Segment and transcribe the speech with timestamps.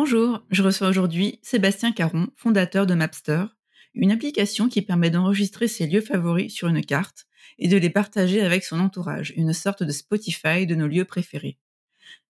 [0.00, 3.46] Bonjour, je reçois aujourd'hui Sébastien Caron, fondateur de Mapster,
[3.94, 7.26] une application qui permet d'enregistrer ses lieux favoris sur une carte
[7.58, 11.58] et de les partager avec son entourage, une sorte de Spotify de nos lieux préférés.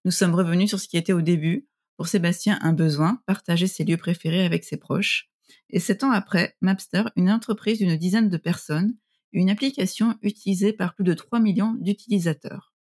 [0.06, 3.84] Nous sommes revenus sur ce qui était au début, pour Sébastien, un besoin, partager ses
[3.84, 5.28] lieux préférés avec ses proches.
[5.68, 8.96] Et sept ans après, Mapster, une entreprise d'une dizaine de personnes,
[9.32, 12.72] une application utilisée par plus de 3 millions d'utilisateurs.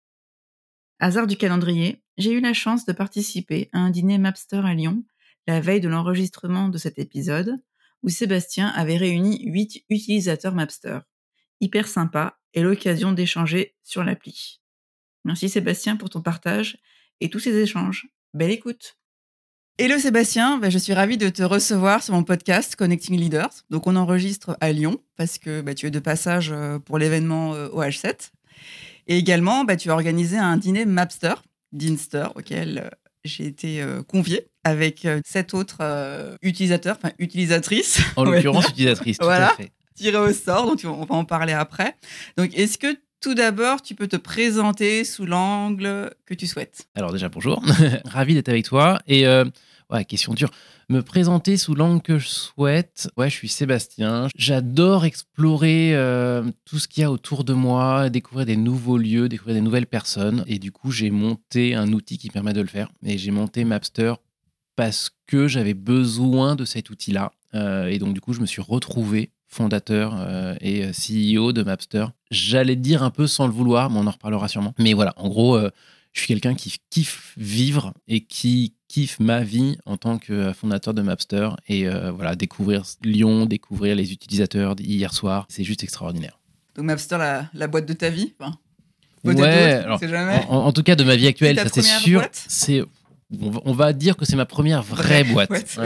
[0.98, 5.04] Hasard du calendrier, j'ai eu la chance de participer à un dîner Mapster à Lyon,
[5.46, 7.54] la veille de l'enregistrement de cet épisode,
[8.02, 10.98] où Sébastien avait réuni 8 utilisateurs Mapster.
[11.60, 14.60] Hyper sympa et l'occasion d'échanger sur l'appli.
[15.24, 16.78] Merci Sébastien pour ton partage
[17.20, 18.08] et tous ces échanges.
[18.34, 18.98] Belle écoute
[19.78, 23.62] Hello Sébastien, bah, je suis ravie de te recevoir sur mon podcast Connecting Leaders.
[23.70, 27.54] Donc on enregistre à Lyon parce que bah, tu es de passage euh, pour l'événement
[27.54, 28.32] euh, OH7.
[29.06, 31.34] Et également, bah, tu as organisé un dîner Mapster,
[31.72, 32.88] Dinster, auquel euh,
[33.24, 38.00] j'ai été conviée avec sept autres utilisateurs, enfin utilisatrices.
[38.16, 39.70] En l'occurrence, utilisatrices, tout voilà, à fait.
[39.96, 41.96] Tiré au sort, donc on va en parler après.
[42.36, 46.88] Donc est-ce que tout d'abord, tu peux te présenter sous l'angle que tu souhaites?
[46.94, 47.62] Alors déjà, bonjour.
[48.04, 49.00] Ravi d'être avec toi.
[49.08, 49.44] Et euh,
[49.90, 50.50] ouais, question dure.
[50.88, 53.10] Me présenter sous l'angle que je souhaite.
[53.16, 54.28] Ouais, je suis Sébastien.
[54.36, 59.28] J'adore explorer euh, tout ce qu'il y a autour de moi, découvrir des nouveaux lieux,
[59.28, 60.44] découvrir des nouvelles personnes.
[60.46, 62.90] Et du coup, j'ai monté un outil qui permet de le faire.
[63.04, 64.14] Et j'ai monté Mapster
[64.76, 67.32] parce que j'avais besoin de cet outil-là.
[67.54, 72.06] Euh, et donc, du coup, je me suis retrouvé fondateur euh, et CEO de Mapster.
[72.30, 74.74] J'allais dire un peu sans le vouloir, mais on en reparlera sûrement.
[74.78, 75.58] Mais voilà, en gros,
[76.12, 80.94] je suis quelqu'un qui kiffe vivre et qui kiffe ma vie en tant que fondateur
[80.94, 81.50] de Mapster.
[81.68, 86.38] Et voilà, découvrir Lyon, découvrir les utilisateurs hier soir, c'est juste extraordinaire.
[86.74, 87.18] Donc Mapster,
[87.54, 88.34] la, boîte de ta vie
[89.24, 89.84] Ouais,
[90.48, 92.22] en, tout cas de ma vie actuelle, ça c'est sûr.
[92.32, 92.82] C'est
[93.64, 95.50] on va dire que c'est ma première vraie boîte.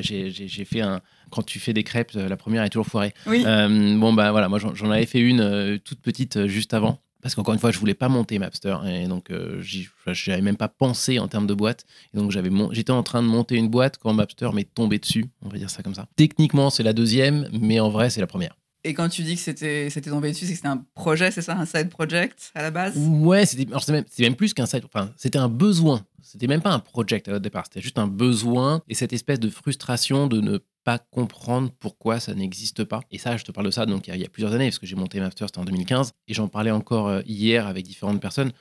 [0.00, 1.00] j'ai fait un.
[1.30, 3.12] Quand tu fais des crêpes, euh, la première est toujours foirée.
[3.26, 7.00] Euh, bon, bah voilà, moi j'en avais fait une euh, toute petite juste avant.
[7.26, 8.76] Parce qu'encore une fois, je voulais pas monter Mapster.
[8.86, 11.84] Et donc, je n'avais même pas pensé en termes de boîte.
[12.14, 15.24] Et donc, j'étais en train de monter une boîte quand Mapster m'est tombé dessus.
[15.42, 16.06] On va dire ça comme ça.
[16.14, 18.56] Techniquement, c'est la deuxième, mais en vrai, c'est la première.
[18.84, 21.42] Et quand tu dis que c'était c'était tombé dessus, c'est que c'était un projet, c'est
[21.42, 22.96] ça, un side project à la base?
[22.96, 24.84] Ouais, c'était même, même, plus qu'un side.
[24.84, 26.06] Enfin, c'était un besoin.
[26.22, 27.64] C'était même pas un project au départ.
[27.64, 32.32] C'était juste un besoin et cette espèce de frustration de ne pas comprendre pourquoi ça
[32.32, 33.00] n'existe pas.
[33.10, 34.86] Et ça, je te parle de ça donc il y, a, plusieurs années parce que
[34.86, 38.52] j'ai monté Master, c'était en 2015 et j'en parlais encore euh, hier avec différentes personnes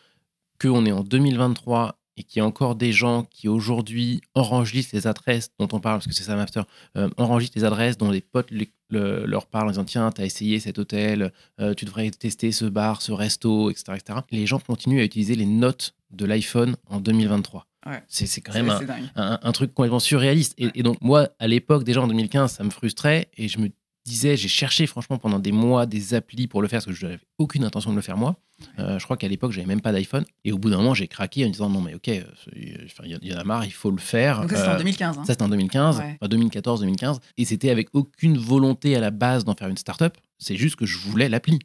[0.59, 5.05] qu'on est en 2023 et qu'il y a encore des gens qui aujourd'hui enregistrent les
[5.05, 6.63] adresses dont on parle, parce que c'est ça Mapster,
[6.97, 8.49] euh, enregistrent les adresses dont les potes
[8.89, 11.31] leur parlent en disant tiens, tu as essayé cet hôtel,
[11.61, 14.19] euh, tu devrais tester ce bar, ce resto, etc., etc.
[14.31, 17.67] Les gens continuent à utiliser les notes de l'iPhone en 2023.
[18.07, 18.73] C'est quand même
[19.15, 20.53] un, truc complètement surréaliste.
[20.57, 23.69] Et, et donc, moi, à l'époque, déjà en 2015, ça me frustrait et je me
[24.05, 27.05] disais, j'ai cherché franchement pendant des mois des applis pour le faire parce que je
[27.05, 28.35] n'avais aucune intention de le faire moi.
[28.79, 30.23] Euh, je crois qu'à l'époque, j'avais même pas d'iPhone.
[30.45, 32.21] Et au bout d'un moment, j'ai craqué en disant non, mais ok, euh,
[32.55, 34.41] il y, en a marre, il faut le faire.
[34.41, 35.17] Donc ça, c'était en 2015.
[35.17, 35.23] Euh, hein.
[35.25, 37.19] Ça, c'était en 2015, 2014, 2015.
[37.37, 40.15] Et c'était avec aucune volonté à la base d'en faire une startup.
[40.37, 41.59] C'est juste que je voulais l'appli.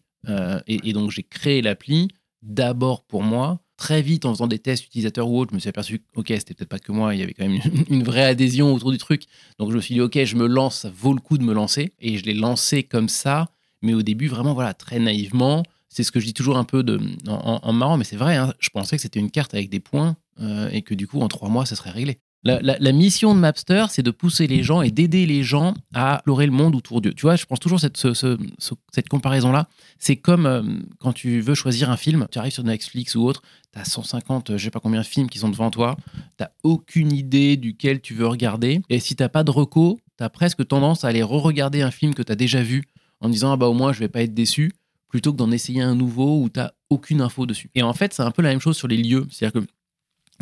[0.67, 2.09] et, donc, j'ai créé l'appli
[2.43, 5.71] d'abord pour moi très vite, en faisant des tests utilisateurs ou autres, je me suis
[5.71, 8.73] aperçu ok, c'était peut-être pas que moi, il y avait quand même une, vraie adhésion
[8.75, 9.25] autour du truc.
[9.59, 11.55] Donc je me suis dit, ok, je me lance, ça vaut le coup de me
[11.55, 11.95] lancer.
[11.99, 13.49] Et je l'ai lancé comme ça,
[13.81, 15.63] mais au début, vraiment, voilà, très naïvement.
[15.89, 18.55] C'est ce que je dis toujours un peu de, en, marrant, mais c'est vrai, hein,
[18.61, 21.29] je pensais que c'était une carte avec des points euh, et que du coup, en
[21.29, 22.21] trois mois, ça serait réglé.
[22.43, 26.47] La, mission de Mapster, c'est de pousser les gens et d'aider les gens à explorer
[26.47, 27.13] le monde autour d'eux.
[27.13, 29.69] Tu vois, je pense toujours cette, cette comparaison-là.
[29.99, 30.63] C'est comme euh,
[31.01, 33.43] quand tu veux choisir un film, tu arrives sur Netflix ou autre,
[33.75, 35.97] tu as 150, je sais pas combien de films qui sont devant toi,
[36.39, 38.81] tu aucune idée duquel tu veux regarder.
[38.89, 42.15] Et si tu pas de reco, tu as presque tendance à aller re-regarder un film
[42.15, 42.85] que tu as déjà vu
[43.21, 44.73] en disant, ah bah au moins je vais pas être déçu,
[45.09, 47.71] plutôt que d'en essayer un nouveau où tu aucune info dessus.
[47.75, 49.27] Et en fait, c'est un peu la même chose sur les lieux.
[49.31, 49.67] C'est-à-dire que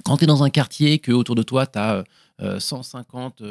[0.05, 2.05] quand tu es dans un quartier, que autour de toi, tu as
[2.59, 3.43] 150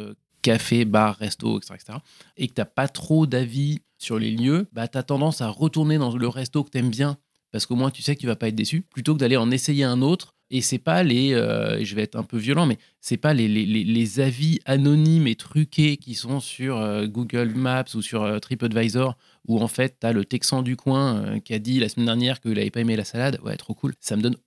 [0.41, 1.99] cafés, bars, restos, etc.,
[2.37, 5.97] et que tu pas trop d'avis sur les lieux, bah, tu as tendance à retourner
[5.97, 7.17] dans le resto que tu aimes bien,
[7.51, 9.51] parce qu'au moins tu sais que tu vas pas être déçu, plutôt que d'aller en
[9.51, 10.35] essayer un autre.
[10.49, 13.49] Et c'est pas les, euh, je vais être un peu violent, mais c'est pas les,
[13.49, 18.39] les, les, avis anonymes et truqués qui sont sur euh, Google Maps ou sur euh,
[18.39, 19.17] TripAdvisor,
[19.49, 22.39] où en fait tu as le Texan du coin qui a dit la semaine dernière
[22.39, 23.41] qu'il n'avait pas aimé la salade.
[23.43, 23.93] Ouais, trop cool.
[23.99, 24.37] Ça me donne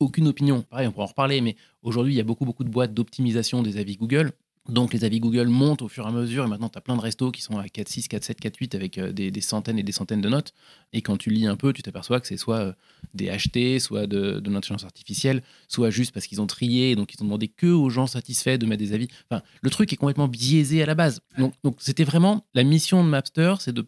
[0.00, 0.62] aucune opinion.
[0.62, 3.62] Pareil, on pourra en reparler, mais aujourd'hui, il y a beaucoup, beaucoup de boîtes d'optimisation
[3.62, 4.32] des avis Google.
[4.68, 6.96] Donc les avis Google montent au fur et à mesure et maintenant tu as plein
[6.96, 10.20] de restos qui sont à 4.6, 4.7, 4.8 avec euh, des, centaines et des centaines
[10.20, 10.52] de notes.
[10.92, 12.72] Et quand tu lis un peu, tu t'aperçois que c'est soit euh,
[13.14, 17.22] des achetés, soit de, de l'intelligence artificielle, soit juste parce qu'ils ont trié, donc ils
[17.22, 19.08] ont demandé que aux gens satisfaits de mettre des avis.
[19.30, 21.22] Enfin, le truc est complètement biaisé à la base.
[21.38, 23.86] Donc, donc c'était vraiment la mission de Mapster, c'est de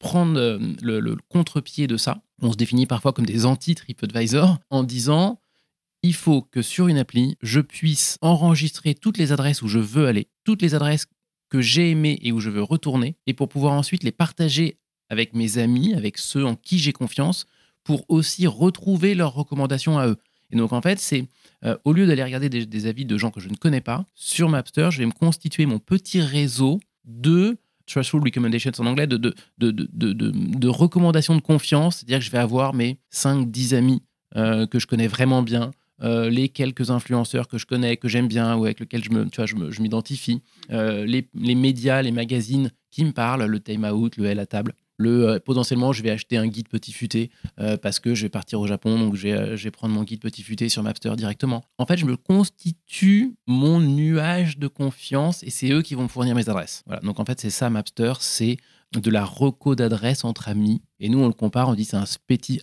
[0.00, 2.20] prendre euh, le, le contre-pied de ça.
[2.42, 5.38] On se définit parfois comme des anti-TripAdvisor en disant
[6.06, 10.06] il faut que sur une appli, je puisse enregistrer toutes les adresses où je veux
[10.06, 11.06] aller, toutes les adresses
[11.48, 14.78] que j'ai aimées et où je veux retourner, et pour pouvoir ensuite les partager
[15.10, 17.46] avec mes amis, avec ceux en qui j'ai confiance,
[17.82, 20.16] pour aussi retrouver leurs recommandations à eux.
[20.52, 21.26] Et donc en fait, c'est
[21.64, 24.48] euh, au lieu d'aller regarder des, avis de gens que je ne connais pas, sur
[24.48, 27.56] Mapster, je vais me constituer mon petit réseau de
[27.86, 31.96] trustful recommendations en anglais, de, recommandations de confiance.
[31.96, 34.02] C'est-à-dire que je vais avoir mes 5-10 amis
[34.36, 38.28] euh, que je connais vraiment bien, euh, les quelques influenceurs que je connais, que j'aime
[38.28, 39.28] bien, ou avec lesquels je, me,
[39.70, 44.26] je, m'identifie, euh, les, les, médias, les magazines qui me parlent, le Time Out, le
[44.26, 44.74] L à table.
[44.98, 47.30] Le, euh, potentiellement, je vais acheter un guide petit futé
[47.82, 50.20] parce que je vais partir au Japon, donc je vais, je vais, prendre mon guide
[50.20, 51.64] petit futé sur Mapster directement.
[51.78, 56.08] En fait, je me constitue mon nuage de confiance et c'est eux qui vont me
[56.08, 56.82] fournir mes adresses.
[56.86, 57.00] Voilà.
[57.02, 58.56] Donc en fait, c'est ça Mapster, c'est
[58.94, 60.82] de la reco d'adresse entre amis.
[61.00, 62.04] Et nous, on le compare, on dit c'est un,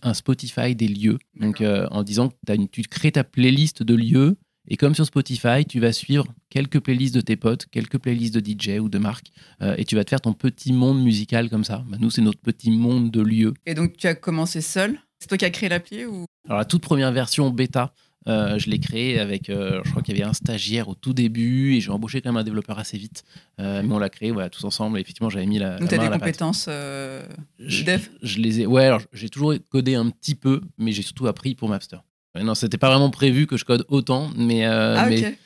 [0.02, 1.18] un, Spotify des lieux.
[1.38, 4.36] Donc, euh, en disant que as une, tu crées ta playlist de lieux.
[4.66, 8.40] Et comme sur Spotify, tu vas suivre quelques playlists de tes potes, quelques playlists de
[8.40, 9.30] DJ ou de marques,
[9.60, 11.84] euh, et tu vas te faire ton petit monde musical comme ça.
[11.86, 13.52] Bah, nous, c'est notre petit monde de lieux.
[13.66, 14.98] Et donc, tu as commencé seul?
[15.18, 16.24] C'est toi qui as créé l'appli ou...
[16.46, 17.92] Alors, la toute première version bêta,
[18.26, 21.12] euh, je l'ai créé avec, euh, je crois qu'il y avait un stagiaire au tout
[21.12, 23.24] début et j'ai embauché quand même un développeur assez vite.
[23.60, 24.98] Euh, mais on l'a créé voilà, tous ensemble.
[24.98, 25.78] Et effectivement, j'avais mis la.
[25.78, 28.66] Donc, tu as des compétences dev je, les ai.
[28.66, 31.98] Ouais, alors j'ai toujours codé un petit peu, mais j'ai surtout appris pour Mapster.
[32.40, 35.36] Non, c'était pas vraiment prévu que je code autant, mais, ah, mais,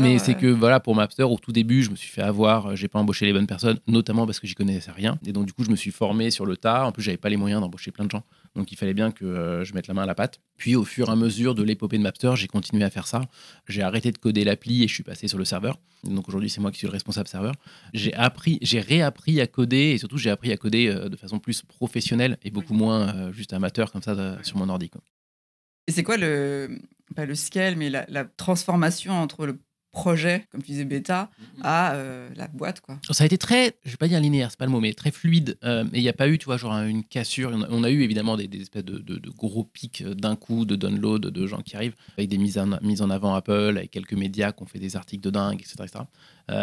[0.00, 2.88] mais, c'est que voilà, pour Mapster, au tout début, je me suis fait avoir, j'ai
[2.88, 5.16] pas embauché les bonnes personnes, notamment parce que j'y connaissais rien.
[5.24, 6.86] Et donc, du coup, je me suis formé sur le tas.
[6.86, 8.24] En plus, j'avais pas les moyens d'embaucher plein de gens.
[8.54, 10.40] Donc il fallait bien que euh, je mette la main à la pâte.
[10.56, 13.22] Puis au fur et à mesure de l'épopée de Mapster, j'ai continué à faire ça.
[13.68, 15.78] J'ai arrêté de coder l'appli et je suis passé sur le serveur.
[16.04, 17.54] Donc aujourd'hui, c'est moi qui suis le responsable serveur.
[17.92, 21.38] J'ai appris, j'ai réappris à coder et surtout j'ai appris à coder euh, de façon
[21.40, 24.90] plus professionnelle et beaucoup moins euh, juste amateur comme ça sur mon ordi.
[25.86, 26.78] Et c'est quoi le,
[27.16, 29.58] pas le scale, mais la, la transformation entre le
[29.94, 31.62] projet, comme tu disais, bêta, mhm.
[31.62, 32.80] à euh, la boîte.
[32.80, 32.98] Quoi.
[33.10, 35.10] Ça a été très, je vais pas dire linéaire, c'est pas le mot, mais très
[35.10, 35.56] fluide.
[35.64, 37.56] Euh, et il n'y a pas eu, tu vois, genre une cassure.
[37.70, 41.46] On a, eu évidemment des, espèces de, gros pics euh, d'un coup de download de
[41.46, 44.62] gens qui arrivent, avec des mises en, mises en avant Apple, avec quelques médias qui
[44.64, 46.02] ont fait des articles de dingue, etc.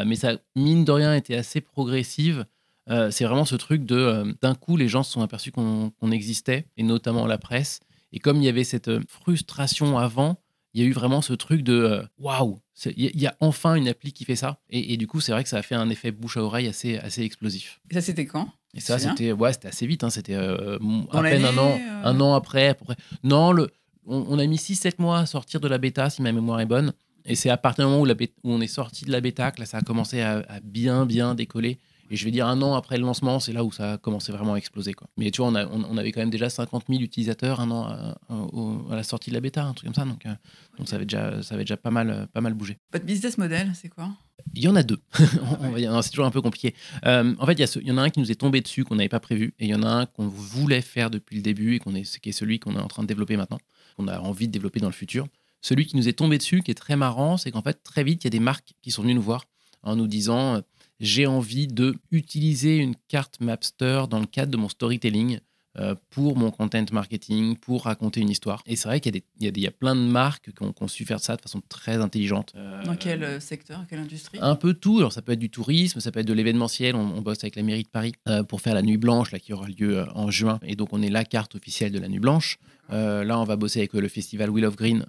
[0.06, 2.46] mais ça, mine de rien, était assez progressive.
[2.88, 6.84] c'est vraiment ce truc de d'un coup, les gens se sont aperçus qu'on existait, et
[6.84, 7.80] notamment la presse.
[8.14, 10.38] Et comme il y avait cette frustration avant,
[10.74, 14.14] il y a eu vraiment ce truc de waouh, il y, a enfin une appli
[14.14, 14.60] qui fait ça.
[14.70, 16.98] Et, du coup, c'est vrai que ça a fait un effet bouche à oreille assez,
[16.98, 17.80] assez explosif.
[17.90, 18.50] Et ça, c'était quand?
[18.74, 20.04] Et ça, c'était ouais, assez vite.
[20.04, 20.80] Hein, c'était euh,
[21.12, 22.96] à peine un an, euh un an après, à peu près.
[23.24, 23.70] Non, le,
[24.06, 26.94] on, a mis 6-7 mois à sortir de la bêta, si ma mémoire est bonne.
[27.26, 29.52] Et c'est à partir du moment où, la où on est sorti de la bêta
[29.52, 31.78] que là, ça a commencé à, à bien, bien décoller.
[32.12, 34.34] Et je vais dire un an après le lancement, c'est là où ça a commencé
[34.34, 34.92] vraiment à exploser.
[34.92, 35.08] Quoi.
[35.16, 38.96] Mais tu vois, on, on, avait quand même déjà 50 000 utilisateurs un an à,
[38.96, 40.04] la sortie de la bêta, un truc comme ça.
[40.04, 40.36] Donc, euh,
[40.78, 42.78] donc ça avait déjà, ça avait déjà pas, mal, pas mal bougé.
[42.92, 44.10] Votre business model, c'est quoi?
[44.56, 45.00] Il y en a deux.
[45.14, 46.76] c'est toujours un peu compliqué.
[47.06, 48.84] Euh, en fait, il y, il y, en a un qui nous est tombé dessus,
[48.84, 51.44] qu'on n'avait pas prévu, et il y en a un qu'on voulait faire depuis le
[51.44, 53.60] début et qu'on est, qui est celui qu'on est en train de développer maintenant,
[53.96, 55.28] qu'on a envie de développer dans le futur.
[55.62, 58.26] Celui qui nous est tombé dessus, qui est très marrant, c'est qu'en fait, très vite,
[58.26, 59.46] il y a des marques qui sont venues nous voir
[59.84, 60.62] en nous disant
[61.02, 65.40] j'ai envie de utiliser une carte Mapster dans le cadre de mon storytelling
[65.78, 68.62] euh, pour mon content marketing, pour raconter une histoire.
[68.68, 71.22] Et c'est vrai qu'il y, y, y, a plein de marques qui ont, su faire
[71.22, 72.52] ça de façon très intelligente.
[72.58, 74.38] Euh, Dans quel euh, secteur, quelle industrie?
[74.42, 75.00] Un peu tout.
[75.00, 76.96] Alors, ça peut être du tourisme, ça peut être de l'événementiel.
[76.96, 79.40] On, on, bosse avec la mairie de Paris euh, pour faire la Nuit Blanche, là,
[79.40, 80.60] qui aura lieu en juin.
[80.64, 82.60] Et donc, on est la carte officielle de la Nuit Blanche.
[82.92, 85.06] Euh, là, on va bosser avec le festival Wheel of Green,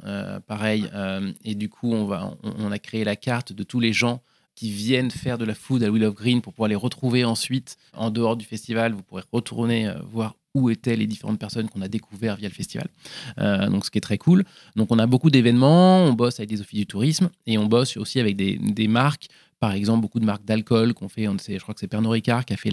[0.46, 0.88] pareil.
[1.44, 4.22] et du coup, on, va, on, on, a créé la carte de tous les gens
[4.54, 7.76] qui viennent faire de la food à Wheel of Green pour pouvoir les retrouver ensuite
[7.94, 8.92] en dehors du festival.
[8.92, 12.54] Vous pourrez retourner euh, voir où étaient les différentes personnes qu'on a découvert via le
[12.54, 12.88] festival.
[13.38, 14.44] Euh, donc, ce qui est très cool.
[14.76, 17.96] Donc, on a beaucoup d'événements, on bosse avec des offices du tourisme et on bosse
[17.96, 19.28] aussi avec des, marques.
[19.60, 21.24] Par exemple, beaucoup de marques d'alcool qu'on fait.
[21.24, 22.72] Je crois que c'est Pernod Ricard qui a fait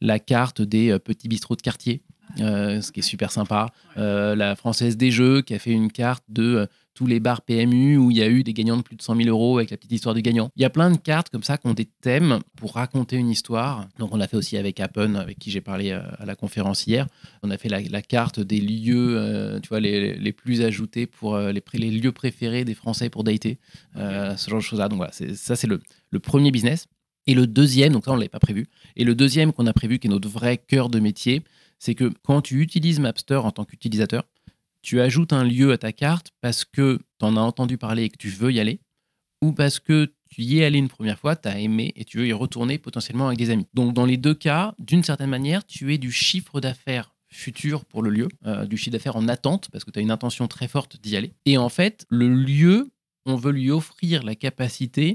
[0.00, 2.02] la, carte des euh, petits bistrots de quartier,
[2.36, 3.72] ce qui est super sympa.
[3.96, 8.10] La Française des Jeux qui a fait une carte de tous les bars PMU où
[8.10, 9.92] il y a eu des gagnants de plus de 100 000 euros avec la petite
[9.92, 10.50] histoire du gagnant.
[10.56, 13.30] Il y a plein de cartes comme ça qui ont des thèmes pour raconter une
[13.30, 13.88] histoire.
[13.98, 17.06] Donc on a fait aussi avec Appen, avec qui j'ai parlé à la conférence hier.
[17.42, 21.06] On a fait la, la carte des lieux, euh, tu vois, les, les, plus ajoutés
[21.06, 23.58] pour euh, les, les, lieux préférés des Français pour dater,
[23.96, 24.88] euh, ce genre de choses-là.
[24.88, 26.86] Donc voilà, ça c'est le, le premier business.
[27.26, 29.72] Et le deuxième, donc ça on ne l'avait pas prévu, et le deuxième qu'on a
[29.72, 31.42] prévu, qui est notre vrai cœur de métier,
[31.78, 34.24] c'est que quand tu utilises Mapster en tant qu'utilisateur,
[34.84, 38.10] tu ajoutes un lieu à ta carte parce que tu en as entendu parler et
[38.10, 38.80] que tu veux y aller,
[39.42, 42.18] ou parce que tu y es allé une première fois, tu as aimé et tu
[42.18, 43.66] veux y retourner potentiellement avec des amis.
[43.72, 48.02] Donc dans les deux cas, d'une certaine manière, tu es du chiffre d'affaires futur pour
[48.02, 50.68] le lieu, euh, du chiffre d'affaires en attente, parce que tu as une intention très
[50.68, 51.32] forte d'y aller.
[51.46, 52.90] Et en fait, le lieu,
[53.26, 55.14] on veut lui offrir la capacité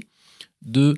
[0.62, 0.96] de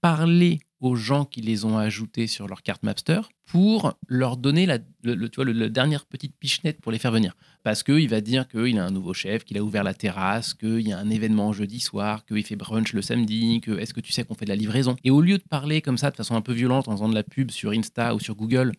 [0.00, 4.78] parler aux gens qui les ont ajoutés sur leur carte Mapster pour leur donner la,
[5.04, 7.36] le, tu vois, le dernière petite pichenette pour les faire venir.
[7.62, 10.80] Parce qu'il va dire qu'il a un nouveau chef, qu'il a ouvert la terrasse, qu'il
[10.80, 14.10] y a un événement jeudi soir, qu'il fait brunch le samedi, que est-ce que tu
[14.10, 14.96] sais qu'on fait de la livraison?
[15.04, 17.14] Et au lieu de parler comme ça de façon un peu violente en faisant de
[17.14, 18.72] la pub sur Insta ou sur Google,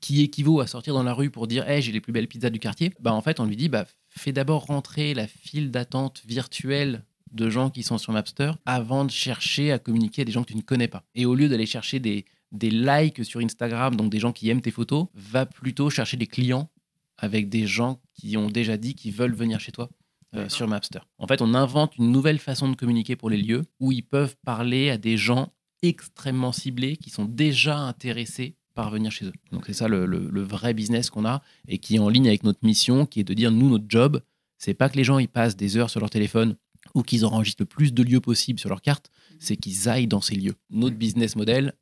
[0.00, 2.50] qui équivaut à sortir dans la rue pour dire hey, j'ai les plus belles pizzas
[2.50, 6.22] du quartier, bah en fait on lui dit bah fais d'abord rentrer la file d'attente
[6.26, 10.42] virtuelle de gens qui sont sur Mapster avant de chercher à communiquer à des gens
[10.42, 11.04] que tu ne connais pas.
[11.14, 14.62] Et au lieu d'aller chercher des, des likes sur Instagram, donc des gens qui aiment
[14.62, 16.70] tes photos, va plutôt chercher des clients
[17.16, 19.90] avec des gens qui ont déjà dit qu'ils veulent venir chez toi
[20.34, 21.00] euh, sur Mapster.
[21.18, 24.36] En fait, on invente une nouvelle façon de communiquer pour les lieux où ils peuvent
[24.44, 29.32] parler à des gens extrêmement ciblés qui sont déjà intéressés par venir chez eux.
[29.52, 32.28] Donc c'est ça le, le, le, vrai business qu'on a et qui est en ligne
[32.28, 34.20] avec notre mission, qui est de dire nous notre job,
[34.56, 36.56] c'est pas que les gens ils passent des heures sur leur téléphone
[36.94, 40.20] ou qu'ils enregistrent le plus de lieux possible sur leur carte, c'est qu'ils aillent dans
[40.20, 40.54] ces lieux.
[40.70, 41.74] Notre business model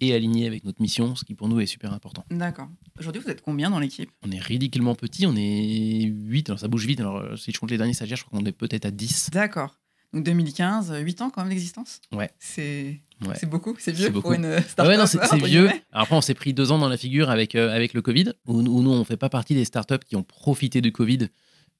[0.00, 2.24] est aligné avec notre mission, ce qui pour nous est super important.
[2.30, 2.68] D'accord.
[2.98, 4.10] Aujourd'hui, vous êtes combien dans l'équipe?
[4.22, 7.70] On est ridiculement petit, on est 8, alors ça bouge vite, alors si je compte
[7.70, 9.30] les derniers stagiaires, je crois qu'on est peut-être à 10.
[9.32, 9.78] D'accord.
[10.12, 12.00] Donc 2015, 8 ans quand même d'existence?
[12.12, 12.30] Ouais.
[12.38, 13.46] C'est ouais.
[13.46, 14.28] beaucoup, c'est vieux beaucoup.
[14.28, 14.90] pour une startup.
[14.90, 15.68] Ouais, non, c'est vieux.
[15.90, 18.32] Alors après, on s'est pris deux ans dans la figure avec, euh, avec le Covid,
[18.46, 21.28] où, où nous, on ne fait pas partie des startups qui ont profité du Covid,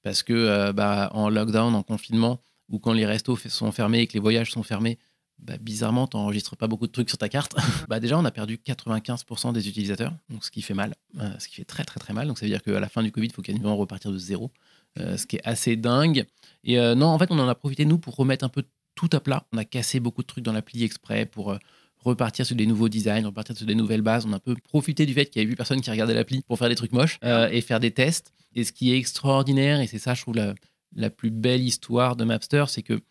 [0.01, 4.07] parce que euh, bah, en lockdown, en confinement, ou quand les restos sont fermés et
[4.07, 4.97] que les voyages sont fermés,
[5.39, 7.55] bah, bizarrement, tu n'enregistres pas beaucoup de trucs sur ta carte.
[7.89, 11.47] bah, déjà, on a perdu 95% des utilisateurs, donc ce qui fait mal, euh, ce
[11.47, 12.27] qui fait très très très mal.
[12.27, 14.51] Donc ça veut dire qu'à la fin du Covid, il faut quasiment repartir de zéro,
[14.99, 16.25] euh, ce qui est assez dingue.
[16.63, 18.63] Et euh, non, en fait, on en a profité, nous, pour remettre un peu
[18.95, 19.45] tout à plat.
[19.51, 21.57] On a cassé beaucoup de trucs dans l'appli exprès pour
[21.97, 24.25] repartir sur des nouveaux designs, repartir sur des nouvelles bases.
[24.25, 26.41] On a un peu profité du fait qu'il y avait 8 personnes qui regardaient l'appli
[26.47, 28.33] pour faire des trucs moches et faire des tests.
[28.55, 30.53] Et ce qui est extraordinaire, et c'est ça, je trouve, la,
[30.95, 33.01] la plus belle histoire de Mapster, c'est que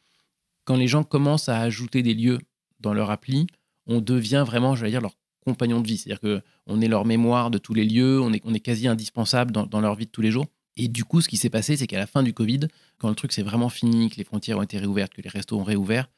[0.64, 2.38] quand les gens commencent à ajouter des lieux
[2.80, 3.46] dans leur appli,
[3.86, 5.98] on devient vraiment, je vais dire, leur compagnon de vie.
[5.98, 9.50] C'est-à-dire qu'on est leur mémoire de tous les lieux, on est, on est quasi indispensable
[9.50, 10.46] dans, dans, leur vie de tous les jours.
[10.76, 12.60] Et du coup, ce qui s'est passé, c'est qu'à la fin du Covid,
[12.98, 15.58] quand le truc s'est vraiment fini, que les frontières ont été réouvertes, que les restos
[15.58, 16.08] ont réouvert,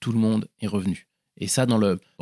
[0.00, 1.08] tout le monde est revenu.
[1.36, 1.78] Et ça, dans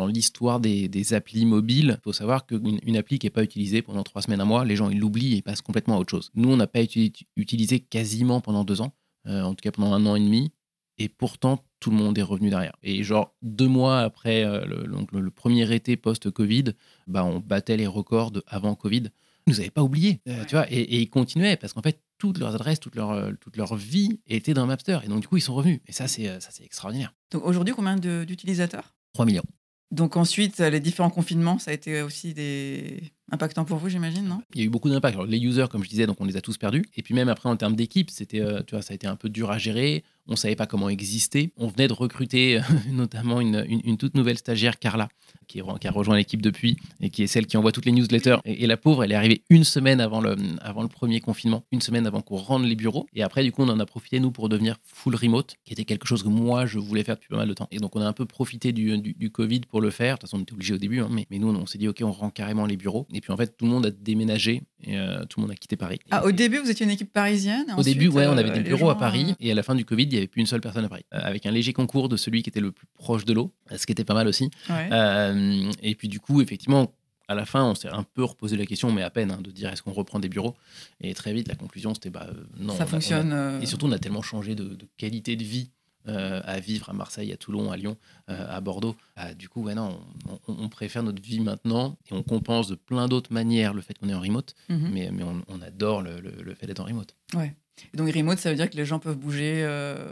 [0.06, 3.42] l'histoire dans des, des, applis mobiles, il faut savoir qu'une une appli qui n'est pas
[3.42, 6.10] utilisée pendant trois semaines, un mois, les gens ils l'oublient et passent complètement à autre
[6.10, 6.30] chose.
[6.34, 8.94] Nous, on n'a pas utilisé quasiment pendant deux ans,
[9.26, 10.50] euh, en tout cas pendant un an et demi,
[10.98, 12.76] et pourtant tout le monde est revenu derrière.
[12.82, 16.72] Et genre deux mois après euh, le, le, le, premier été post-Covid,
[17.06, 19.10] bah, on battait les records de avant Covid.
[19.46, 22.38] Ils nous avaient pas oublié, euh, tu vois, et, ils continuaient parce qu'en fait toutes
[22.38, 25.00] leurs adresses, toute leur, toute leur vie était dans Mapster.
[25.04, 25.80] Et donc du coup ils sont revenus.
[25.86, 27.12] Et ça c'est extraordinaire.
[27.30, 28.94] Donc aujourd'hui combien d'utilisateurs?
[29.12, 29.44] 3 millions.
[29.90, 34.42] Donc ensuite, les différents confinements, ça a été aussi des impactants pour vous, j'imagine, non?
[34.54, 35.18] Il y a eu beaucoup d'impact.
[35.26, 36.84] Les users, comme je disais, donc on les a tous perdus.
[36.96, 39.16] Et puis même après, en termes d'équipe, c'était, euh, tu vois, ça a été un
[39.16, 40.04] peu dur à gérer.
[40.28, 41.52] On savait pas comment exister.
[41.56, 42.60] On venait de recruter
[42.92, 45.08] notamment une, une, toute nouvelle stagiaire, Carla,
[45.48, 48.36] qui, a rejoint l'équipe depuis et qui est celle qui envoie toutes les newsletters.
[48.44, 51.80] Et, la pauvre, elle est arrivée une semaine avant le, avant le premier confinement, une
[51.80, 53.06] semaine avant qu'on rende les bureaux.
[53.14, 55.84] Et après, du coup, on en a profité, nous, pour devenir full remote, qui était
[55.84, 57.68] quelque chose que moi, je voulais faire depuis pas mal de temps.
[57.72, 60.14] Et donc, on a un peu profité du, du, Covid pour le faire.
[60.14, 61.88] De toute façon, on était obligé au début, hein, mais, mais, nous, on s'est dit,
[61.88, 63.06] OK, on rend carrément les bureaux.
[63.22, 65.76] Puis en fait, tout le monde a déménagé et euh, tout le monde a quitté
[65.76, 66.00] Paris.
[66.10, 68.90] Ah, au début, vous étiez une équipe parisienne Au début, ouais, on avait des bureaux
[68.90, 70.84] à Paris et à la fin du Covid, il n'y avait plus une seule personne
[70.84, 71.04] à Paris.
[71.10, 73.92] avec un léger concours de celui qui était le plus proche de l'eau, ce qui
[73.92, 74.50] était pas mal aussi.
[74.68, 76.92] et puis du coup, effectivement,
[77.28, 79.50] à la fin, on s'est un peu reposé la question, mais à peine, hein, de
[79.50, 80.54] dire est-ce qu'on reprend des bureaux?
[81.00, 82.76] Et très vite, la conclusion, c'était bah, non.
[82.76, 83.60] Ça fonctionne.
[83.62, 85.70] Et surtout, on a tellement changé de qualité de vie
[86.08, 87.96] euh, à vivre à Marseille, à Toulon, à Lyon,
[88.28, 88.96] euh, à Bordeaux.
[89.16, 90.00] Bah, du coup, non,
[90.48, 94.08] on, préfère notre vie maintenant et on compense de plein d'autres manières le fait qu'on
[94.08, 94.90] est en remote, mhm.
[94.92, 97.14] mais, mais on, adore le, le fait d'être en remote.
[97.34, 97.54] Ouais
[97.94, 100.10] donc remote, ça veut dire que les gens peuvent bouger, euh,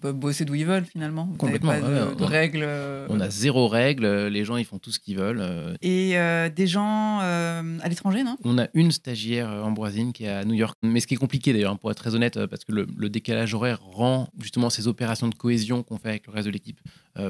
[0.00, 1.26] peuvent bosser d'où ils veulent finalement.
[1.38, 1.70] Complètement.
[1.70, 2.62] Pas de, règles.
[2.62, 3.06] Euh.
[3.08, 4.06] On a zéro règle.
[4.26, 5.40] Les gens ils font tout ce qu'ils veulent.
[5.40, 5.74] Euh.
[5.80, 6.14] Et
[6.54, 8.36] des gens à l'étranger, non?
[8.44, 10.76] On a une stagiaire ambroisine qui est à New York.
[10.82, 13.82] Mais ce qui est compliqué d'ailleurs, pour être très honnête, parce que le, décalage horaire
[13.82, 16.80] rend justement ces opérations de cohésion qu'on fait avec le reste de l'équipe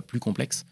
[0.06, 0.64] plus complexes.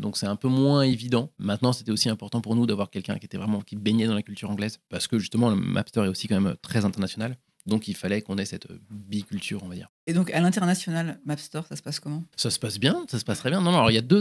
[0.00, 1.30] donc c'est un peu moins évident.
[1.38, 4.22] Maintenant, c'était aussi important pour nous d'avoir quelqu'un qui était vraiment qui baignait dans la
[4.22, 7.36] culture anglaise, parce que justement le Mapster est aussi quand même très international.
[7.66, 9.88] Donc il fallait qu'on ait cette biculture, on va dire.
[10.08, 12.24] Et donc à l'international, Mapstore, ça se passe comment?
[12.36, 13.60] Ça se passe bien, ça se passe très bien.
[13.60, 14.20] Non, non, alors il y a deux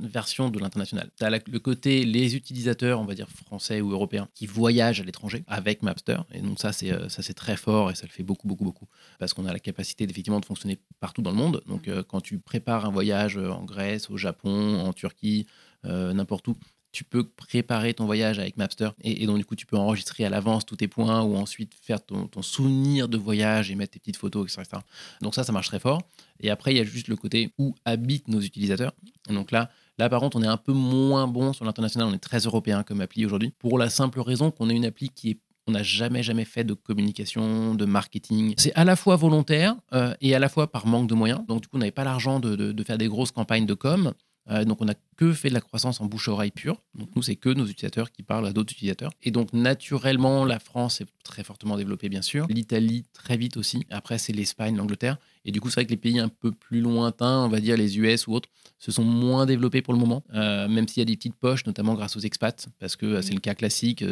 [0.00, 1.10] versions de l'international.
[1.16, 5.04] Tu as le côté les utilisateurs, on va dire français ou européens, qui voyagent à
[5.04, 6.18] l'étranger avec Mapster.
[6.32, 8.64] Et donc ça, c'est euh, ça c'est très fort et ça le fait beaucoup, beaucoup,
[8.64, 8.86] beaucoup.
[9.20, 11.62] Parce qu'on a la capacité effectivement de fonctionner partout dans le monde.
[11.66, 15.46] Donc euh, quand tu prépares un voyage en Grèce, au Japon, en Turquie,
[15.84, 16.56] euh, n'importe où,
[16.92, 20.30] tu peux préparer ton voyage avec Mapster et, donc du coup tu peux enregistrer à
[20.30, 24.16] l'avance tous tes points ou ensuite faire ton, souvenir de voyage et mettre tes petites
[24.16, 24.80] photos, etc.,
[25.20, 26.02] Donc ça, ça marche très fort.
[26.40, 28.92] Et après, il y a juste le côté où habitent nos utilisateurs.
[29.28, 32.08] Et donc là, là par contre, on est un peu moins bon sur l'international.
[32.08, 35.10] On est très européen comme appli aujourd'hui pour la simple raison qu'on a une appli
[35.10, 38.54] qui est on n'a jamais jamais fait de communication, de marketing.
[38.56, 41.40] C'est à la fois volontaire euh, et à la fois par manque de moyens.
[41.46, 44.12] Donc du coup, on n'avait pas l'argent de, de, faire des grosses campagnes de com.
[44.50, 46.82] Euh, donc, on n'a que fait de la croissance en bouche-oreille pure.
[46.94, 49.12] Donc, nous, c'est que nos utilisateurs qui parlent à d'autres utilisateurs.
[49.22, 52.46] Et donc, naturellement, la France est très fortement développée, bien sûr.
[52.48, 53.86] L'Italie, très vite aussi.
[53.90, 55.18] Après, c'est l'Espagne, l'Angleterre.
[55.44, 57.76] Et du coup, c'est vrai que les pays un peu plus lointains, on va dire
[57.76, 61.02] les US ou autres, se sont moins développés pour le moment, euh, même s'il y
[61.02, 64.04] a des petites poches, notamment grâce aux expats, parce que euh, c'est le cas classique.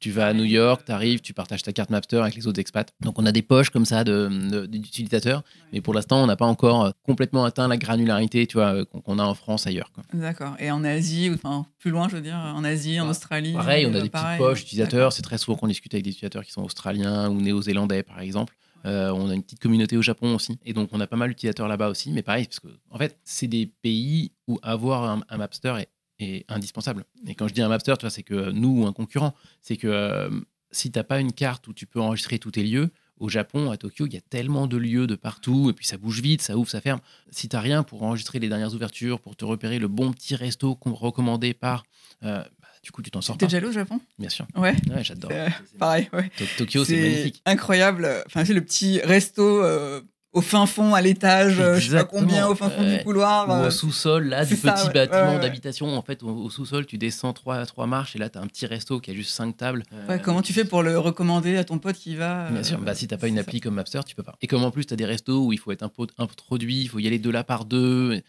[0.00, 2.60] tu vas à New York, tu arrives, tu partages ta carte Mapster avec les autres
[2.60, 2.92] expats.
[3.00, 5.42] Donc, on a des poches comme ça d'utilisateurs,
[5.72, 9.24] mais pour l'instant, on n'a pas encore complètement atteint la granularité tu vois, qu'on a
[9.24, 9.90] en France ailleurs.
[10.12, 10.54] D'accord.
[10.58, 13.52] Et en Asie, enfin plus loin, je veux dire, en Asie, en bah, Australie.
[13.52, 15.12] Pareil, on a des petites poches d'utilisateurs.
[15.12, 18.54] C'est très souvent qu'on discute avec des utilisateurs qui sont australiens ou néo-zélandais, par exemple.
[18.84, 20.58] Euh, on a une petite communauté au Japon aussi.
[20.64, 22.10] Et donc, on a pas mal d'utilisateurs là-bas aussi.
[22.10, 25.74] Mais pareil, parce que, en fait, c'est des pays où avoir un, Mapster
[26.18, 27.04] est, indispensable.
[27.26, 29.76] Et quand je dis un Mapster, tu vois, c'est que nous ou un concurrent, c'est
[29.76, 30.30] que euh,
[30.70, 33.70] si tu n'as pas une carte où tu peux enregistrer tous tes lieux, au Japon,
[33.70, 36.40] à Tokyo, il y a tellement de lieux de partout, et puis ça bouge vite,
[36.40, 37.00] ça ouvre, ça ferme.
[37.30, 40.36] Si tu n'as rien pour enregistrer les dernières ouvertures, pour te repérer le bon petit
[40.36, 41.84] resto recommandé par.
[42.22, 42.42] Euh,
[42.88, 43.40] du coup, tu t'en sors pas.
[43.40, 44.00] T'es déjà allé au Japon?
[44.18, 44.46] Bien sûr.
[44.56, 44.74] Ouais.
[44.88, 45.30] ouais j'adore.
[45.78, 46.30] pareil, ouais.
[46.56, 47.42] Tokyo, c'est magnifique.
[47.44, 48.08] Incroyable.
[48.24, 49.62] Enfin, c'est le petit resto.
[49.62, 50.00] Euh,
[50.32, 53.46] au fin fond, à l'étage, je sais pas combien, au fin fond du couloir.
[53.46, 55.98] Ou au euh, sous-sol, là, du petit bâtiment d'habitation.
[55.98, 58.64] En fait, au, sous-sol, tu descends trois, trois marches et là, tu as un petit
[58.64, 59.82] resto qui a juste cinq tables.
[60.22, 63.06] comment tu fais pour le recommander à ton pote qui va Bien sûr, bah, si
[63.06, 64.36] tu n'as pas une appli comme Mapster, tu peux pas.
[64.40, 67.00] Et comme en plus, tu as des restos où il faut être introduit, il faut
[67.00, 68.22] y aller de là par deux.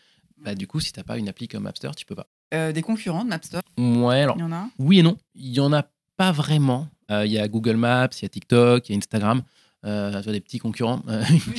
[0.44, 2.28] Bah, du coup, si tu n'as pas une appli comme Mapster, tu peux pas.
[2.54, 4.36] Euh, des concurrents de Mapster Ouais, alors.
[4.38, 5.18] Il y en a Oui et non.
[5.36, 5.84] Il y en a
[6.18, 6.88] pas vraiment.
[7.12, 9.42] Euh, il y a Google Maps, il y a TikTok, il y a Instagram
[9.86, 11.24] euh, des petits concurrents euh,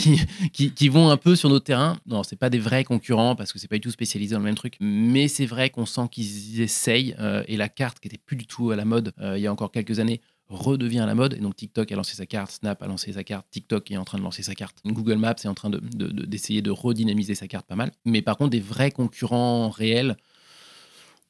[0.53, 1.97] qui, qui, vont un peu sur notre terrain.
[2.07, 4.45] Non, c'est pas des vrais concurrents parce que c'est pas du tout spécialisé dans le
[4.45, 7.16] même truc, mais c'est vrai qu'on sent qu'ils essayent
[7.49, 9.73] et la carte qui était plus du tout à la mode il y a encore
[9.73, 12.87] quelques années redevient à la mode et donc TikTok a lancé sa carte, Snap a
[12.87, 15.55] lancé sa carte, TikTok est en train de lancer sa carte, Google Maps est en
[15.55, 18.91] train d'essayer de, de, de redynamiser sa carte pas mal, mais par contre des vrais
[18.91, 20.17] concurrents réels,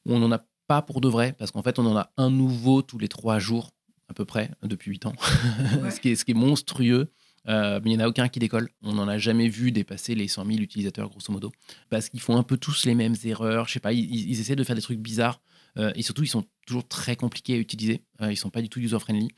[0.05, 2.81] on n'en a pas pour de vrai parce qu'en fait on en a un nouveau
[2.81, 3.69] tous les trois jours
[4.09, 5.13] à peu près depuis 8 ans,
[5.89, 7.11] ce, qui est, ce qui est monstrueux.
[7.47, 8.69] Euh, mais il n'y en a aucun qui décolle.
[8.83, 11.51] On n'en a jamais vu dépasser les 100 000 utilisateurs, grosso modo.
[11.89, 13.67] Parce qu'ils font un peu tous les mêmes erreurs.
[13.67, 15.41] Je sais pas, ils, essaient de faire des trucs bizarres.
[15.77, 18.03] Euh, et surtout, ils sont toujours très compliqués à utiliser.
[18.21, 19.29] Euh, ils sont pas du tout user-friendly.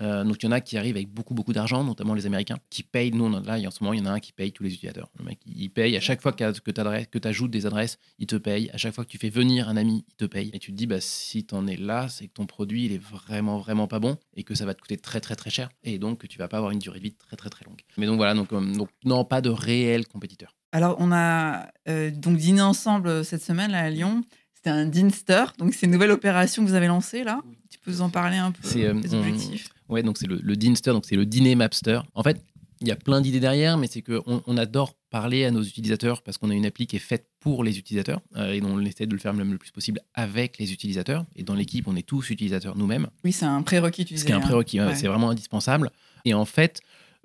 [0.00, 2.58] Euh, donc il y en a qui arrivent avec beaucoup beaucoup d'argent, notamment les Américains,
[2.70, 3.12] qui payent.
[3.12, 5.08] Nous, là, en ce moment, il y en a un qui paye tous les utilisateurs.
[5.18, 8.70] Le mec, il paye à chaque fois que tu ajoutes des adresses, il te paye.
[8.72, 10.50] À chaque fois que tu fais venir un ami, il te paye.
[10.52, 12.92] Et tu te dis, bah, si tu en es là, c'est que ton produit, il
[12.92, 15.70] est vraiment vraiment pas bon et que ça va te coûter très très très cher.
[15.82, 17.80] Et donc que tu vas pas avoir une durée de vie très très très longue.
[17.96, 20.56] Mais donc voilà, donc, euh, donc non, pas de réel compétiteur.
[20.72, 24.24] Alors on a euh, donc dîné ensemble cette semaine là, à Lyon.
[24.64, 27.42] C'était un Dinster, donc c'est une nouvelle opération que vous avez lancée là.
[27.68, 29.68] Tu peux nous en parler un peu C'est objectifs?
[29.90, 32.00] Ouais, donc c'est le, le Dinster, donc c'est le dîner Mapster.
[32.14, 32.42] En fait,
[32.80, 36.22] il y a plein d'idées derrière, mais c'est qu'on on adore parler à nos utilisateurs
[36.22, 39.04] parce qu'on a une appli qui est faite pour les utilisateurs euh, et on essaie
[39.04, 41.26] de le faire le plus possible avec les utilisateurs.
[41.36, 43.08] Et dans l'équipe, on est tous utilisateurs nous-mêmes.
[43.22, 44.40] Oui, c'est un prérequis, tu C'est un hein.
[44.40, 45.90] prérequis, c'est vraiment indispensable.
[46.24, 46.80] Et en fait,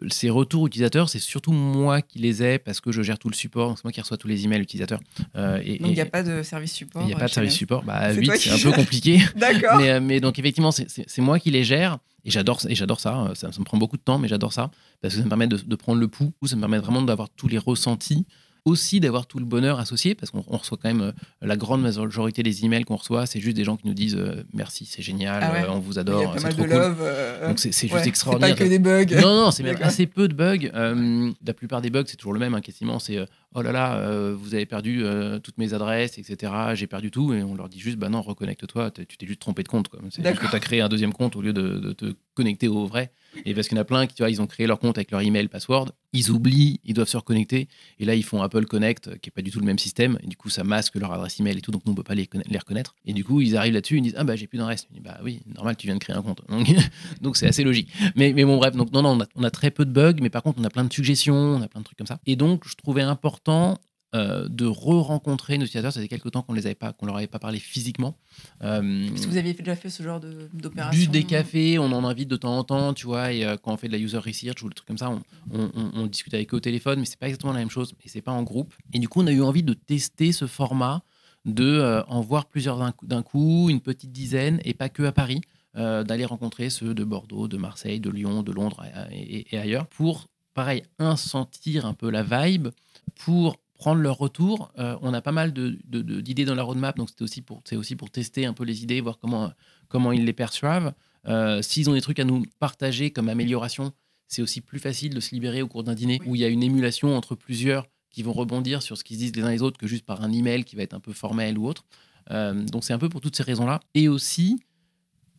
[0.10, 3.36] ces retours utilisateurs, c'est surtout moi qui les ai parce que je gère tout le
[3.36, 3.78] support.
[3.78, 5.00] C'est moi qui reçois tous les emails utilisateurs.
[5.36, 7.02] Euh, et, donc il n'y a pas de service support.
[7.02, 7.84] Il n'y a pas de service support.
[7.84, 9.20] Bah, oui, c'est un peu compliqué.
[9.36, 9.78] D'accord.
[9.78, 12.00] mais, euh, mais, donc effectivement, c'est moi qui les gère.
[12.26, 13.32] Et j'adore et j'adore ça.
[13.34, 13.48] ça.
[13.48, 15.76] me prend beaucoup de temps, mais j'adore ça parce que ça me permet de, de,
[15.76, 16.34] prendre le pouls.
[16.46, 18.26] Ça me permet vraiment d'avoir tous les ressentis
[18.70, 22.44] aussi d'avoir tout le bonheur associé, parce qu'on reçoit quand même euh, la grande majorité
[22.44, 25.44] des emails qu'on reçoit, c'est juste des gens qui nous disent euh, merci, c'est génial,
[25.44, 26.96] ah euh, on vous adore, c'est trop cool.
[27.48, 28.56] Donc c'est juste extraordinaire.
[28.58, 29.22] C'est pas que des bugs.
[29.22, 30.70] Non, non, c'est même assez peu de bugs.
[31.46, 33.00] la plupart des bugs, c'est toujours le même, hein, quasiment.
[33.00, 35.04] C'est oh là là, vous avez perdu
[35.44, 36.54] toutes mes adresses, etc.
[36.74, 37.34] J'ai perdu tout.
[37.34, 39.90] Et on leur dit juste, bah non, reconnecte-toi, tu t'es juste trompé de compte.
[40.12, 42.68] C'est juste que tu as créé un deuxième compte au lieu de, de te connecter
[42.68, 43.12] au vrai.
[43.46, 44.98] Et parce qu'il y en a plein qui, tu vois, ils ont créé leur compte
[44.98, 47.68] avec leur email, password, ils oublient, ils doivent se reconnecter.
[48.00, 50.18] Et là, ils font Apple Connect, qui n'est pas du tout le même système.
[50.24, 52.04] Et du coup, ça masque leur adresse email et tout, donc nous, on ne peut
[52.04, 52.96] pas les, reconnaître.
[53.06, 54.88] Et du coup, ils arrivent là-dessus, ils disent Ah, bah, j'ai plus d'adresse.
[55.02, 56.42] Bah oui, normal, tu viens de créer un compte.
[57.22, 57.90] Donc, c'est assez logique.
[58.16, 60.16] Mais, mais bon, bref, donc non, non, on a, on a, très peu de bugs,
[60.22, 62.20] mais par contre, on a plein de suggestions, on a plein de trucs comme ça.
[62.26, 63.39] Et donc, je trouvais important
[64.16, 65.94] euh, de re-rencontrer nos utilisateurs.
[65.94, 68.18] Ça faisait quelques temps qu'on les avait pas, qu'on leur avait pas parlé physiquement.
[68.64, 72.04] Euh, Est-ce que vous aviez déjà fait ce genre d'opération Juste des cafés, on en
[72.04, 74.18] invite de temps en temps, tu vois, et euh, quand on fait de la user
[74.18, 75.12] research ou des trucs comme ça,
[75.52, 78.24] on, discute avec eux au téléphone, mais c'est pas exactement la même chose, et c'est
[78.24, 78.74] pas en groupe.
[78.94, 81.04] Et du coup, on a eu envie de tester ce format,
[81.46, 85.42] de en voir plusieurs d'un coup, une petite dizaine, et pas que à Paris,
[85.76, 90.30] d'aller rencontrer ceux de Bordeaux, de Marseille, de Lyon, de Londres et, et ailleurs, pour,
[90.60, 92.68] pareil, un, sentir un peu la vibe,
[93.16, 94.74] pour prendre leur retour.
[94.78, 98.10] Euh, on a pas mal d'idées dans la roadmap, donc c'est aussi, pour, aussi pour
[98.10, 99.54] tester un peu les idées, voir comment,
[99.88, 100.94] comment ils les perçoivent.
[101.30, 103.94] Euh, s'ils ont des trucs à nous partager comme amélioration,
[104.28, 106.50] c'est aussi plus facile de se libérer au cours d'un dîner où il y a
[106.50, 109.78] une émulation entre plusieurs qui vont rebondir sur ce qu'ils disent les uns les autres
[109.78, 111.86] que juste par un email qui va être un peu formel ou autre.
[112.32, 113.80] Euh, donc c'est un peu pour toutes ces raisons-là.
[113.94, 114.60] Et aussi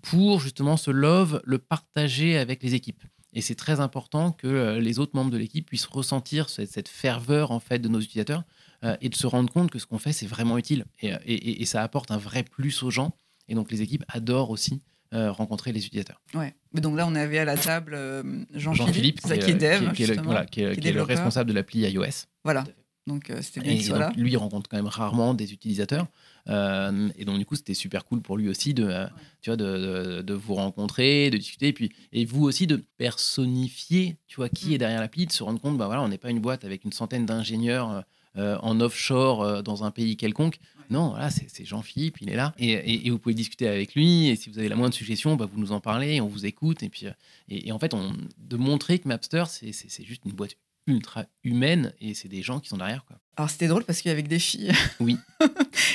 [0.01, 3.03] pour justement ce love, le partager avec les équipes.
[3.33, 7.51] Et c'est très important que euh, les autres membres de l'équipe puissent ressentir cette, ferveur
[7.53, 8.43] en fait de nos utilisateurs
[8.85, 11.65] euh, et de se rendre compte que ce qu'on fait c'est vraiment utile et, et,
[11.67, 13.13] ça apporte un vrai plus aux gens.
[13.49, 16.21] Et donc les équipes adorent aussi euh, rencontrer les utilisateurs.
[16.35, 16.55] Ouais.
[16.73, 17.99] Mais donc là, on avait à la table
[18.55, 22.27] Jean-Philippe, qui, est dev, qui, est, le, responsable de l'appli iOS.
[22.45, 22.65] Voilà.
[23.11, 26.07] Donc c'était bien et, Lui, il rencontre quand même rarement des utilisateurs.
[26.49, 29.07] Euh, et donc, du coup, c'était super cool pour lui aussi de, euh,
[29.41, 34.17] tu vois, de, de, vous rencontrer, de discuter, et, puis, et vous aussi de personnifier,
[34.27, 34.73] tu vois, qui mm.
[34.73, 36.85] est derrière l'appli, de se rendre compte, bah voilà, on n'est pas une boîte avec
[36.85, 38.05] une centaine d'ingénieurs
[38.37, 40.59] euh, en offshore dans un pays quelconque.
[40.89, 42.53] Non, voilà, c'est Jean-Philippe, il est là.
[42.59, 44.29] Et, et, vous pouvez discuter avec lui.
[44.29, 46.83] Et si vous avez la moindre suggestion, bah, vous nous en parlez, on vous écoute.
[46.83, 47.07] Et puis,
[47.49, 52.15] et, en fait, on, de montrer que Mapster, c'est juste une boîte ultra humaine et
[52.15, 53.05] c'est des gens qui sont derrière.
[53.05, 53.17] Quoi.
[53.37, 54.73] Alors c'était drôle parce qu'il y avait des filles.
[54.99, 55.17] Oui.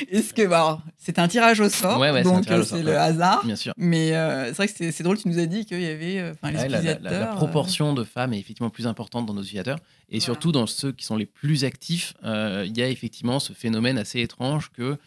[0.09, 3.45] Est-ce que bah, c'est un tirage au sort, donc c'est le hasard.
[3.45, 3.73] Bien sûr.
[3.77, 6.33] Mais euh, c'est vrai que c'est drôle, tu nous as dit qu'il y avait euh,
[6.43, 6.67] les.
[7.01, 9.77] La, euh, proportion de femmes est effectivement plus importante dans nos utilisateurs
[10.09, 13.97] et surtout dans ceux qui sont les plus actifs, il y a effectivement ce phénomène
[13.97, 14.97] assez étrange que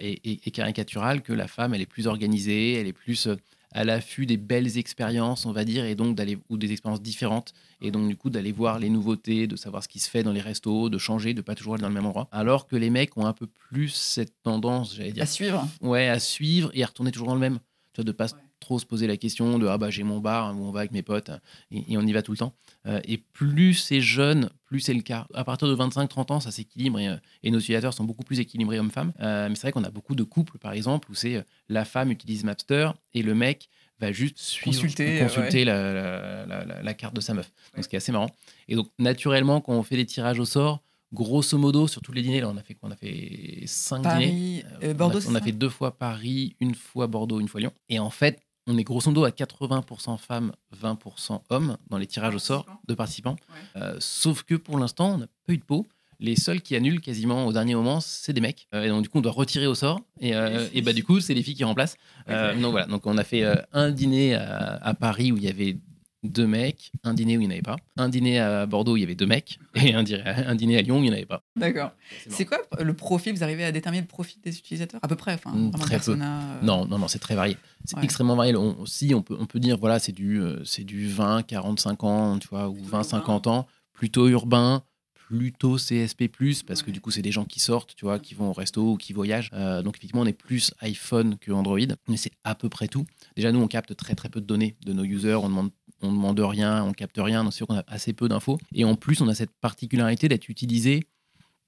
[0.00, 3.28] et, et, caricatural que la femme elle est plus organisée, elle est plus
[3.74, 7.52] à l'affût des belles expériences, on va dire, et donc d'aller ou des expériences différentes,
[7.80, 10.32] et donc du coup d'aller voir les nouveautés, de savoir ce qui se fait dans
[10.32, 12.28] les restos, de changer, de pas toujours aller dans le même endroit.
[12.32, 15.68] Alors que les mecs ont un peu plus cette tendance, j'allais dire, à suivre.
[15.82, 17.58] Ouais, à suivre et à retourner toujours dans le même.
[17.92, 18.28] Tu vois, de pas
[18.64, 20.92] trop se poser la question de ah bah j'ai mon bar où on va avec
[20.92, 21.30] mes potes
[21.70, 22.54] et, on y va tout le temps.
[22.86, 25.26] Euh, et plus c'est jeune, plus c'est le cas.
[25.34, 28.40] À partir de 25-30 ans, ça s'équilibre et, euh, et, nos utilisateurs sont beaucoup plus
[28.40, 29.12] équilibrés hommes-femmes.
[29.20, 32.10] Euh, mais c'est vrai qu'on a beaucoup de couples, par exemple, où c'est la femme
[32.10, 33.68] utilise Mapster et le mec
[34.00, 37.52] va juste suivre, consulter, consulter la, la, carte de sa meuf.
[37.74, 38.30] Donc, ce qui est assez marrant.
[38.66, 42.22] Et donc, naturellement, quand on fait des tirages au sort, grosso modo, sur tous les
[42.22, 42.88] dîners, là, on a fait quoi?
[42.88, 44.64] On a fait 5 dîners.
[44.94, 47.72] Bordeaux, on a, on a fait deux fois Paris, une fois Bordeaux, une fois Lyon.
[47.88, 52.34] Et en fait, on est grosso modo à 80% femmes, 20% hommes dans les tirages
[52.34, 53.36] au sort de participants.
[53.76, 55.86] Euh, sauf que pour l'instant, on n'a pas eu de peau.
[56.20, 58.68] Les seuls qui annulent quasiment au dernier moment, c'est des mecs.
[58.74, 60.00] Euh, et donc, du coup, on doit retirer au sort.
[60.20, 61.96] Et, euh, bah, du coup, c'est les filles qui remplacent.
[62.28, 62.86] donc, voilà.
[62.86, 65.76] Donc, on a fait un dîner à, Paris où il y avait
[66.24, 68.96] deux mecs, un dîner où il n'y en avait pas, un dîner à Bordeaux où
[68.96, 71.26] il y avait deux mecs, et un, dîner à Lyon où il n'y en avait
[71.26, 71.42] pas.
[71.54, 71.92] D'accord.
[72.28, 75.00] C'est quoi le profil Vous arrivez à déterminer le profil des utilisateurs?
[75.02, 76.12] À peu près enfin, mm, Très peu.
[76.12, 77.56] Euh, non, non, non, c'est très varié.
[77.84, 78.56] C'est extrêmement varié.
[78.56, 82.04] On, si, on peut, on peut dire, voilà, c'est du, euh, c'est du 20, 45
[82.04, 84.82] ans, tu vois, ou 20, 50 ans, plutôt urbain,
[85.28, 86.28] plutôt CSP+,
[86.66, 88.92] parce que du coup, c'est des gens qui sortent, tu vois, qui vont au resto
[88.92, 89.50] ou qui voyagent.
[89.52, 93.06] Euh, donc, effectivement, on est plus iPhone que Android, mais c'est à peu près tout.
[93.36, 95.34] Déjà, nous, on capte très, très peu de données de nos users.
[95.34, 95.70] On demande
[96.04, 98.58] on ne demande rien, on capte rien, donc c'est sûr qu'on a assez peu d'infos.
[98.74, 101.04] Et en plus, on a cette particularité d'être utilisé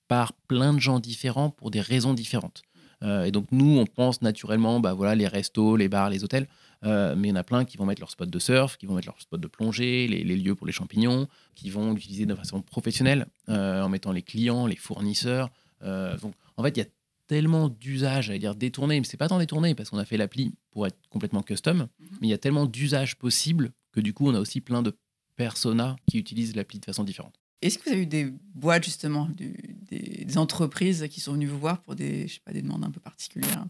[0.09, 2.63] par plein de gens différents pour des raisons différentes.
[3.03, 6.47] Euh, et donc nous, on pense naturellement, bah voilà, les restos, les bars, les hôtels,
[6.85, 8.87] euh, mais il y en a plein qui vont mettre leur spot de surf, qui
[8.87, 12.35] vont mettre leur spot de plongée, les, lieux pour les champignons, qui vont l'utiliser de
[12.35, 15.51] façon professionnelle euh, en mettant les clients, les fournisseurs.
[15.83, 16.87] donc en fait, il y a
[17.27, 20.55] tellement d'usages, à dire détournés, mais c'est pas tant détourné parce qu'on a fait l'appli
[20.71, 22.09] pour être complètement custom, mhm.
[22.21, 24.95] mais il y a tellement d'usages possibles que du coup, on a aussi plein de
[25.37, 27.41] personas qui utilisent l'appli de façon différente.
[27.63, 31.81] Est-ce que vous avez eu des boîtes, justement, des, entreprises qui sont venues vous voir
[31.83, 33.65] pour des, je sais pas, des demandes un peu particulières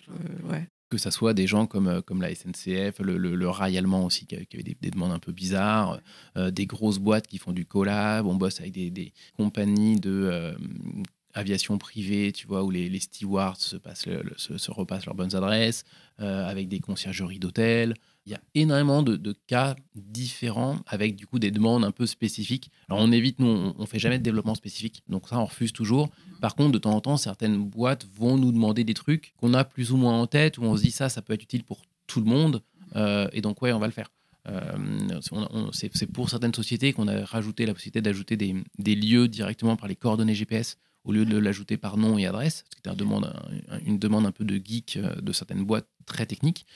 [0.50, 0.68] ouais.
[0.90, 4.26] Que ça soit des gens comme, euh, comme la SNCF, le, le, rail allemand aussi,
[4.26, 6.00] qui avait des, demandes un peu bizarres,
[6.36, 10.54] euh, des grosses boîtes qui font du collab, on bosse avec des, compagnies de euh,
[11.34, 15.84] aviation privée, tu vois, où les, les stewards se, passent se, repassent leurs bonnes adresses,
[16.18, 17.94] avec des conciergeries d'hôtels
[18.26, 22.70] il y a énormément de, cas différents avec du coup des demandes un peu spécifiques.
[22.88, 25.72] Alors on évite, nous, on, ne fait jamais de développement spécifique, donc ça on refuse
[25.72, 26.10] toujours.
[26.40, 29.64] Par contre, de temps en temps, certaines boîtes vont nous demander des trucs qu'on a
[29.64, 31.82] plus ou moins en tête, où on se dit ça, ça peut être utile pour
[32.08, 32.62] tout le monde,
[32.96, 34.10] euh, et donc ouais, on va le faire.
[34.48, 35.20] Euh,
[35.72, 39.96] c'est pour certaines sociétés qu'on a rajouté la possibilité d'ajouter des, lieux directement par les
[39.96, 43.32] coordonnées GPS au lieu de l'ajouter par nom et adresse, ce qui était une demande,
[43.84, 46.66] une demande un peu de geek euh, de certaines boîtes très techniques.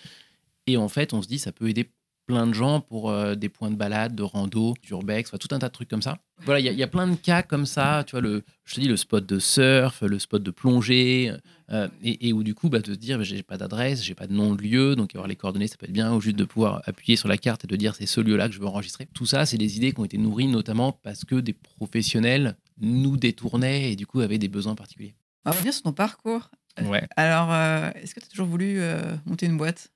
[0.72, 1.90] Et en fait, on se dit, ça peut aider
[2.30, 5.66] plein de gens pour euh, des points de balade, de rando, d'urbex, tout un tas
[5.66, 6.18] de trucs comme ça.
[6.44, 8.04] Voilà, il y, a plein de cas comme ça.
[8.06, 11.33] Tu vois, le, je te dis, le spot de surf, le spot de plongée,
[11.72, 14.28] euh, et, où du coup, bah, de se dire, bah, j'ai pas d'adresse, j'ai pas
[14.28, 16.44] de nom de lieu, donc avoir les coordonnées, ça peut être bien, ou juste de
[16.44, 19.09] pouvoir appuyer sur la carte et de dire, c'est ce lieu-là que je veux enregistrer.
[19.12, 23.16] Tout ça, c'est des idées qui ont été nourries notamment parce que des professionnels nous
[23.16, 25.16] détournaient et du coup avaient des besoins particuliers.
[25.44, 26.50] On va revenir sur ton parcours.
[26.80, 27.06] Ouais.
[27.16, 28.80] Alors, euh, est-ce que tu as toujours voulu
[29.26, 29.90] monter une boîte?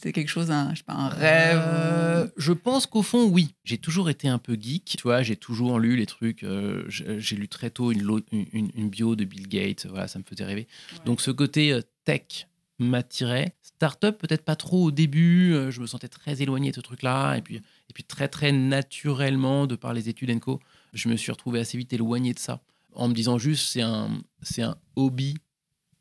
[0.00, 3.54] C'était quelque chose, un, je sais pas, un rêve euh, Je pense qu'au fond, oui.
[3.64, 4.96] J'ai toujours été un peu geek.
[4.96, 6.42] Tu vois, j'ai toujours lu les trucs.
[6.42, 9.84] Euh, j'ai lu très tôt une, une, bio de Bill Gates.
[9.84, 10.66] Voilà, ça me faisait rêver.
[11.04, 12.46] Donc, ce côté euh, tech
[12.78, 13.54] m'attirait.
[13.60, 15.54] Startup, peut-être pas trop au début.
[15.68, 17.36] je me sentais très éloigné de ce truc-là.
[17.36, 20.60] Et puis, et puis, très, très naturellement, de par les études Enco,
[20.94, 22.62] je me suis retrouvé assez vite éloigné de ça.
[22.94, 24.08] En me disant juste, c'est un,
[24.40, 25.36] c'est un hobby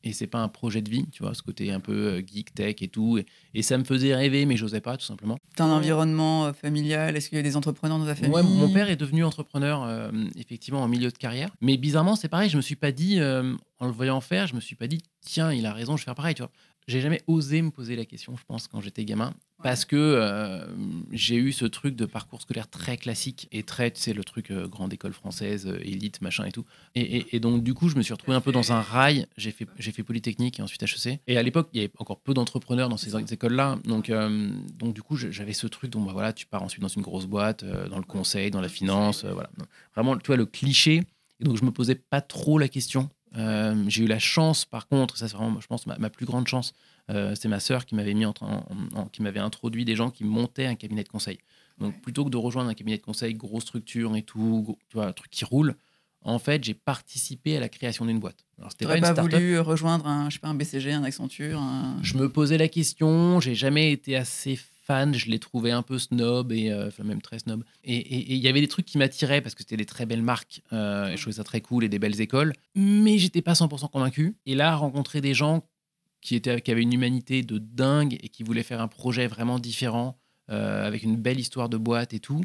[0.03, 2.53] et c'est pas un projet de vie, tu vois, ce côté un peu euh, geek
[2.53, 3.19] tech et tout.
[3.53, 5.38] Et, ça me faisait rêver, mais j'osais pas, tout simplement.
[5.55, 7.15] T'as un environnement euh, familial?
[7.15, 8.33] Est-ce qu'il y a des entrepreneurs dans ta famille?
[8.33, 11.49] Ouais, mon père est devenu entrepreneur, euh, effectivement, en milieu de carrière.
[11.62, 14.62] Mais bizarrement, c'est pareil, je me suis pas dit, en le voyant faire, je me
[14.62, 16.51] suis pas dit, tiens, il a raison, je vais faire pareil, tu vois.
[16.88, 20.65] J'ai jamais osé me poser la question, je pense, quand j'étais gamin, parce que euh,
[21.12, 24.52] j'ai eu ce truc de parcours scolaire très classique et très, tu sais, le truc
[24.52, 26.65] euh, grande école française, euh, élite, machin et tout.
[26.95, 29.28] Et, donc, du coup, je me suis retrouvé un peu dans un rail.
[29.38, 31.19] J'ai fait, j'ai fait Polytechnique et ensuite HEC.
[31.28, 33.80] Et à l'époque, il y avait encore peu d'entrepreneurs dans ces écoles-là.
[33.86, 34.12] Donc,
[34.78, 37.26] donc, du coup, j'avais ce truc dont, bah, voilà, tu pars ensuite dans une grosse
[37.26, 39.50] boîte, dans le conseil, dans la finance, voilà.
[39.95, 41.04] Vraiment, tu vois, le cliché.
[41.39, 43.10] Et donc, je me posais pas trop la question
[43.88, 46.74] j'ai eu la chance, par contre, ça c'est vraiment, je pense, ma, plus grande chance,
[47.10, 48.34] euh, c'est ma sœur qui m'avait mis en,
[49.12, 51.39] qui m'avait introduit des gens qui montaient un cabinet de conseil.
[51.80, 55.08] Donc plutôt que de rejoindre un cabinet de conseil, grosse structure et tout, tu vois,
[55.08, 55.76] un truc qui roule,
[56.22, 58.45] en fait, j'ai participé à la création d'une boîte.
[58.58, 61.62] Alors, c'était pas, pas voulu rejoindre un, je sais pas, un BCG, un Accenture
[62.02, 64.60] Je me posais la question, j'ai jamais été assez
[65.13, 67.63] je les trouvais un peu snob et euh, même très snob.
[67.84, 70.62] Et il y avait des trucs qui m'attiraient parce que c'était des très belles marques.
[70.74, 72.54] Euh, et je trouvais ça très cool et des belles écoles.
[72.76, 74.36] Mais j'étais pas 100% convaincu.
[74.45, 75.63] Et là, rencontrer des gens
[76.21, 79.60] qui, étaient, qui avaient une humanité de dingue et qui voulaient faire un projet vraiment
[79.60, 80.17] différent
[80.49, 82.41] euh, avec une belle histoire de boîte et tout.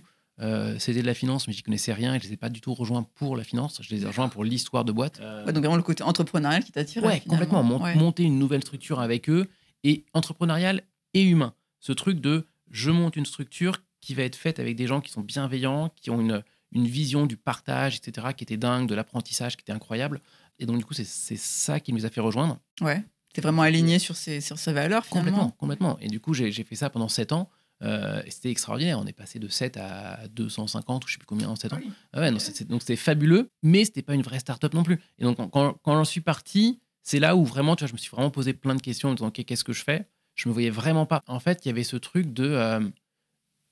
[0.78, 2.74] c'était de la finance, mais j'y connaissais rien et je les ai pas du tout
[2.74, 3.80] rejoints pour la finance.
[3.82, 5.20] Je les ai rejoints pour l'histoire de boîte.
[5.20, 7.04] donc vraiment le côté entrepreneurial qui t'attire.
[7.04, 7.62] Ouais, complètement.
[7.62, 9.46] Monter une nouvelle structure avec eux
[9.84, 10.82] et entrepreneurial
[11.14, 14.86] et humain ce truc de je monte une structure qui va être faite avec des
[14.86, 18.88] gens qui sont bienveillants, qui ont une, une vision du partage, etc., qui était dingue,
[18.88, 20.22] de l'apprentissage, qui était incroyable.
[20.58, 22.58] Et donc, du coup, c'est ça qui nous a fait rejoindre.
[22.80, 23.04] Ouais.
[23.34, 25.30] Tu es vraiment aligné sur ces, sur ces valeurs, finalement.
[25.30, 25.98] Complètement, complètement.
[26.00, 27.50] Et du coup, j'ai fait ça pendant 7 ans.
[27.82, 28.98] Euh, c'était extraordinaire.
[28.98, 31.80] On est passé de 7 à 250 ou je sais plus combien en 7 ans.
[32.12, 32.40] Ah ouais, donc
[32.80, 35.00] c'était fabuleux, mais c'était pas une vraie start-up non plus.
[35.18, 37.98] Et donc, quand, quand j'en suis parti, c'est là où vraiment, tu vois, je me
[37.98, 40.08] suis vraiment posé plein de questions en disant, OK, qu'est-ce que je fais?
[40.36, 41.22] Je me voyais vraiment pas.
[41.26, 42.80] En fait, il y avait ce truc de euh,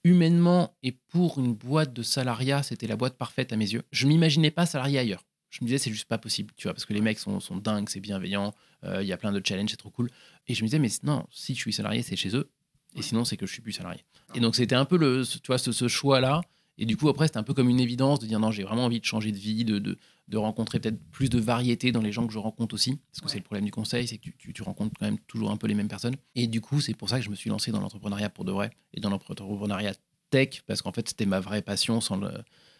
[0.04, 3.82] humainement et pour une boîte de salariat, c'était la boîte parfaite à mes yeux.
[3.92, 5.24] Je m'imaginais pas salarié ailleurs.
[5.52, 7.58] Je me disais, c'est juste pas possible, tu vois, parce que les mecs sont, sont
[7.58, 10.08] dingues, c'est bienveillant, euh, il y a plein de challenges, c'est trop cool.
[10.48, 12.50] Et je me disais, mais non, si je suis salarié, c'est chez eux.
[12.96, 14.02] Et sinon, c'est que je suis plus salarié.
[14.34, 16.40] Et donc, c'était un peu le, tu vois, ce, ce choix-là.
[16.78, 18.86] Et du coup, après, c'était un peu comme une évidence de dire non, j'ai vraiment
[18.86, 22.12] envie de changer de vie, de, de, de rencontrer peut-être plus de variété dans les
[22.12, 22.98] gens que je rencontre aussi.
[23.10, 25.50] Parce que c'est le problème du conseil, c'est que tu, tu, rencontres quand même toujours
[25.50, 26.16] un peu les mêmes personnes.
[26.34, 28.52] Et du coup, c'est pour ça que je me suis lancé dans l'entrepreneuriat pour de
[28.52, 29.92] vrai et dans l'entrepreneuriat
[30.30, 32.30] tech parce qu'en fait, c'était ma vraie passion sans le.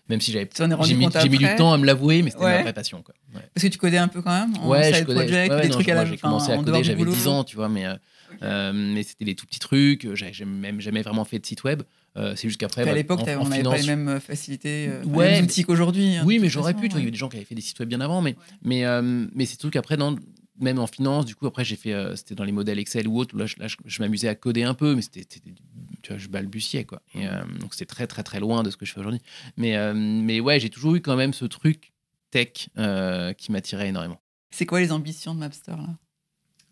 [0.09, 0.49] Même si j'avais,
[0.85, 1.07] j'ai mis,
[1.39, 2.57] du temps à me l'avouer, mais c'était Ouais.
[2.57, 3.03] ma vraie passion.
[3.03, 3.15] Quoi.
[3.35, 3.41] Ouais.
[3.55, 5.75] Parce que tu codais un peu quand même en Ouais, je project, ouais, des non,
[5.75, 7.13] trucs je- à la j'ai commencé à coder, j'avais boulot.
[7.13, 7.95] 10 ans, tu vois, mais, euh,
[8.43, 10.13] euh, mais c'était des tout petits trucs.
[10.15, 11.83] J'avais j'ai même jamais vraiment fait de site web.
[12.19, 15.03] Euh, c'est juste qu'après, à bah, l'époque, on n'avait pas les mêmes euh, facilités, euh,
[15.05, 16.17] Ouais, les mêmes outils qu'aujourd'hui.
[16.17, 16.87] hein, Oui, mais j'aurais pu.
[16.89, 18.85] il y avait des gens qui avaient fait des sites web bien avant, mais, mais,
[18.85, 20.17] euh, mais c'est tout qu'après, dans-
[20.61, 23.19] même en finance, du coup, après, j'ai fait, euh, c'était dans les modèles Excel ou
[23.19, 23.37] autres.
[23.37, 26.29] Là, je, là, je- je m'amusais à coder un peu, mais c'était, tu vois, je
[26.29, 27.03] balbutiais, quoi.
[27.15, 29.21] Et, euh, donc, c'était très, très, très loin de ce que je fais aujourd'hui.
[29.57, 31.93] Mais, euh, mais ouais, j'ai toujours eu quand même ce truc
[32.31, 32.69] tech
[33.39, 34.21] qui m'attirait énormément.
[34.51, 35.99] C'est quoi les ambitions de Mapster, là?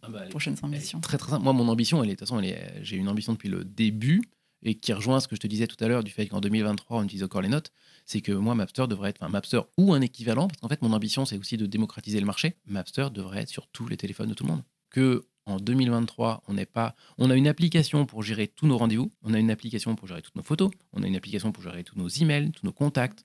[0.08, 1.44] Bah, Prochaines ambitions Très, très simple.
[1.44, 2.42] Moi, mon ambition, elle est, de toute façon,
[2.82, 4.22] j'ai une ambition depuis le début
[4.62, 6.98] et qui rejoint ce que je te disais tout à l'heure du fait qu'en 2023,
[7.00, 7.70] on utilise encore les notes.
[8.10, 10.92] C'est que moi, Mapster devrait être, enfin, Mapster ou un équivalent, parce qu'en fait, mon
[10.92, 12.56] ambition, c'est aussi de démocratiser le marché.
[12.66, 14.64] Mapster devrait être sur tous les téléphones de tout le monde.
[14.90, 19.12] Que en 2023, on n'est pas, on a une application pour gérer tous nos rendez-vous,
[19.22, 21.84] on a une application pour gérer toutes nos photos, on a une application pour gérer
[21.84, 23.24] tous nos emails, tous nos contacts.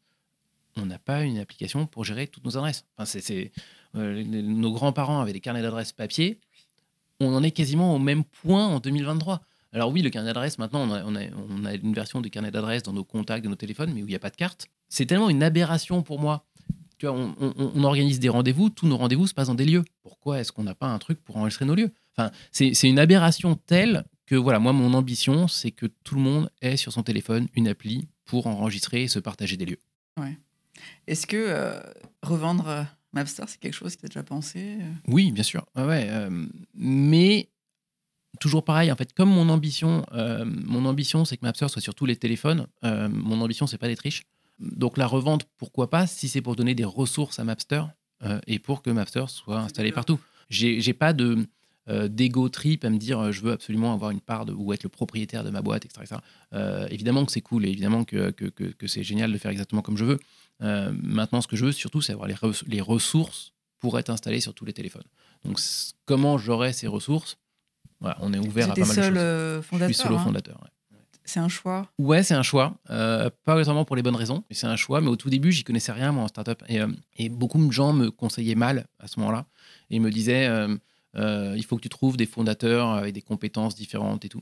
[0.77, 2.85] On n'a pas une application pour gérer toutes nos adresses.
[2.95, 3.51] Enfin, c'est,
[3.95, 6.39] euh, nos grands-parents avaient des carnets d'adresses papier
[7.19, 9.41] on en est quasiment au même point en 2023.
[9.73, 12.29] Alors oui, le carnet d'adresse, maintenant, on a, on, a, on a une version de
[12.29, 14.35] carnet d'adresse dans nos contacts, de nos téléphones, mais où il n'y a pas de
[14.35, 14.67] carte.
[14.89, 16.45] C'est tellement une aberration pour moi.
[16.97, 19.65] Tu vois, on, on- on organise des rendez-vous, tous nos rendez-vous se passent dans des
[19.65, 19.83] lieux.
[20.01, 21.91] Pourquoi est-ce qu'on n'a pas un truc pour enregistrer nos lieux?
[22.17, 26.49] Enfin, c'est une aberration telle que, voilà, moi, mon ambition, c'est que tout le monde
[26.61, 29.79] ait sur son téléphone une appli pour enregistrer et se partager des lieux.
[31.07, 31.79] Est-ce que euh,
[32.21, 34.91] revendre euh, Mapster, c'est quelque chose que tu as déjà pensé euh?
[35.07, 35.65] Oui, bien sûr.
[35.75, 37.49] Ouais, ouais, euh, mais
[38.39, 40.05] toujours pareil, en fait, comme mon ambition,
[40.45, 42.67] mon ambition, c'est que Mapster soit sur tous les téléphones.
[42.83, 44.23] mon ambition, c'est pas d'être riche.
[44.59, 47.83] Donc la revente, pourquoi pas, si c'est pour donner des ressources à Mapster
[48.23, 50.19] euh, et pour que Mapster soit installé partout.
[50.49, 51.45] J'ai pas de
[51.87, 54.73] euh, d'ego trip à me dire euh, je veux absolument avoir une part de, ou
[54.73, 56.01] être le propriétaire de ma boîte, etc.
[56.03, 56.21] etc.
[56.53, 59.51] Euh, évidemment que c'est cool et évidemment que, que, que- que c'est génial de faire
[59.51, 60.19] exactement comme je veux.
[60.59, 64.39] Maintenant, ce que je veux surtout, c'est avoir les, res- les ressources pour être installé
[64.39, 65.03] sur tous les téléphones.
[65.43, 65.59] Donc,
[66.05, 67.37] comment j'aurai ces ressources?
[67.99, 69.13] Voilà, On est ouvert à pas mal de choses.
[69.61, 70.23] je suis solo hein.
[70.23, 70.59] fondateur.
[70.63, 70.69] ouais.
[71.25, 71.89] C'est un choix.
[71.97, 72.75] Ouais, c'est un choix.
[72.91, 75.01] Euh, pas vraiment pour les bonnes raisons, mais c'est un choix.
[75.01, 76.63] Mais au tout début, j'y connaissais rien, moi, en startup.
[76.69, 79.45] Et, euh, et beaucoup de gens me conseillaient mal à ce moment-là.
[79.89, 84.23] Et me disaient euh, il faut que tu trouves des fondateurs avec des compétences différentes
[84.25, 84.41] et tout.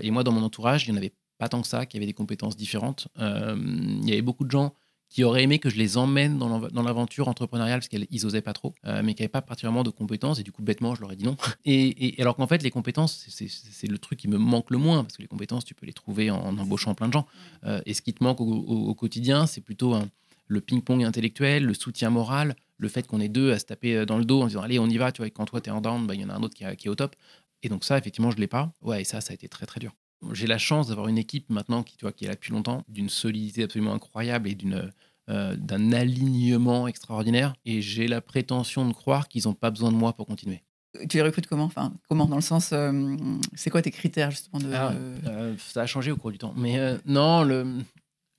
[0.00, 2.06] Et moi, dans mon entourage, il n'y en avait pas tant que ça qui avaient
[2.06, 3.08] des compétences différentes.
[3.18, 4.72] Il y avait beaucoup de gens
[5.08, 8.74] qui auraient aimé que je les emmène dans l'aventure entrepreneuriale parce qu'ils osaient pas trop,
[8.84, 10.40] euh, mais qui n'avaient pas particulièrement de compétences.
[10.40, 11.36] Et du coup, bêtement, je leur ai dit non.
[11.64, 15.04] Et, et- alors qu'en fait, les compétences, c'est- le truc qui me manque le moins
[15.04, 17.26] parce que les compétences, tu peux les trouver en, en embauchant plein de gens.
[17.64, 20.08] Euh, et ce qui te manque au, au- au quotidien, c'est plutôt un-
[20.48, 24.04] le ping-pong intellectuel, le soutien moral, le fait qu'on est deux à se taper euh,
[24.06, 25.12] dans le dos en disant allez, on y va.
[25.12, 26.42] Tu vois, et quand toi, tu es en down, bah, il y en a un
[26.42, 27.14] autre qui, qui est au top.
[27.62, 28.72] Et donc, ça, effectivement, je ne l'ai pas.
[28.82, 29.92] Ouais, et ça, ça a été très, très dur.
[30.32, 32.82] J'ai la chance d'avoir une équipe maintenant qui, tu vois, qui est là depuis longtemps,
[32.88, 34.90] d'une solidité absolument incroyable et d'une.
[35.30, 39.96] euh, d'un alignement extraordinaire et j'ai la prétention de croire qu'ils n'ont pas besoin de
[39.96, 40.62] moi pour continuer.
[41.08, 41.64] Tu les recrutes comment?
[41.64, 43.16] Enfin, comment Dans le sens, euh,
[43.54, 44.92] c'est quoi tes critères justement de Ah,
[45.26, 46.52] Euh, ça a changé au cours du temps.
[46.58, 47.66] Mais non, le,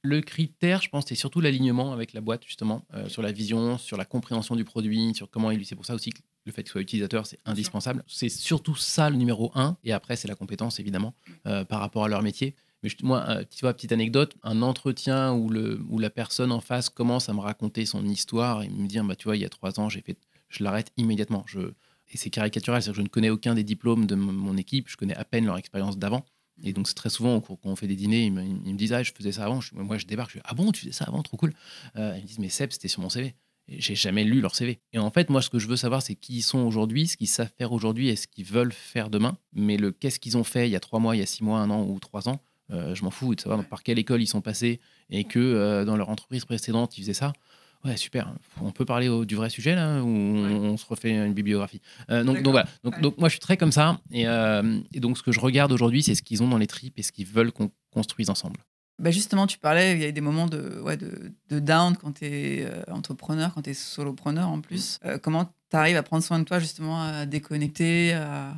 [0.06, 3.78] le critère, je pense, c'est surtout l'alignement avec la boîte, justement, euh, sur la vision,
[3.78, 6.64] sur la compréhension du produit, sur comment il C'est pour ça aussi que le fait
[6.64, 8.04] qu'il soit utilisateur, c'est indispensable.
[8.08, 9.78] C'est surtout ça le numéro un.
[9.84, 11.14] Et après, c'est la compétence, évidemment,
[11.48, 12.56] euh, par rapport à leur métier.
[12.84, 16.52] Mais je- moi, euh, tu vois, petite anecdote, un entretien où, le, où la personne
[16.52, 19.42] en face commence à me raconter son histoire et me dire, bah, tu vois, il
[19.42, 20.18] y a trois ans, j'ai fait,
[20.50, 21.44] je l'arrête immédiatement.
[21.48, 21.60] Je,
[22.12, 24.98] et c'est caricatural, c'est-à-dire que je ne connais aucun des diplômes de mon équipe, je
[24.98, 26.24] connais à peine leur expérience d'avant.
[26.64, 29.12] Et donc, c'est très souvent, quand on fait des dîners, ils me, disent Ah, je
[29.12, 29.60] faisais ça avant.
[29.74, 31.54] Moi, je débarque, je dis Ah bon, tu faisais ça avant, trop cool.
[31.98, 33.36] Euh, ils me disent Mais Seb, c'était sur mon CV.
[33.68, 34.80] J'ai jamais lu leur CV.
[34.94, 37.18] Et en fait, moi, ce que je veux savoir, c'est qui ils sont aujourd'hui, ce
[37.18, 39.38] qu'ils savent faire aujourd'hui et ce qu'ils veulent faire demain.
[39.54, 41.44] Mais le qu'est-ce qu'ils ont fait il y a trois mois, il y a six
[41.44, 42.42] mois, un an ou trois ans,
[42.72, 45.86] euh, je m'en fous de savoir par quelle école ils sont passés et que euh,
[45.86, 47.34] dans leur entreprise précédente, ils faisaient ça.
[47.84, 48.34] Ouais, super.
[48.62, 51.82] On peut parler au- du vrai sujet là ou on, on se refait une bibliographie.
[52.10, 52.68] Euh, donc, donc voilà.
[52.84, 53.02] Donc, Ouais.
[53.02, 54.00] donc moi, je suis très comme ça.
[54.12, 56.68] Et, euh, et donc, ce que je regarde aujourd'hui, c'est ce qu'ils ont dans les
[56.68, 58.58] tripes et ce qu'ils veulent qu'on construise ensemble.
[58.98, 62.14] Bah justement, tu parlais, il y a des moments de, ouais, de, de down quand
[62.14, 65.00] tu es entrepreneur, quand tu es solopreneur en plus.
[65.04, 68.56] Euh, comment tu arrives à prendre soin de toi, justement, à déconnecter à...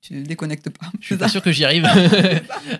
[0.00, 0.86] Tu ne déconnectes pas.
[1.00, 1.86] Je suis pas sûr que j'y arrive.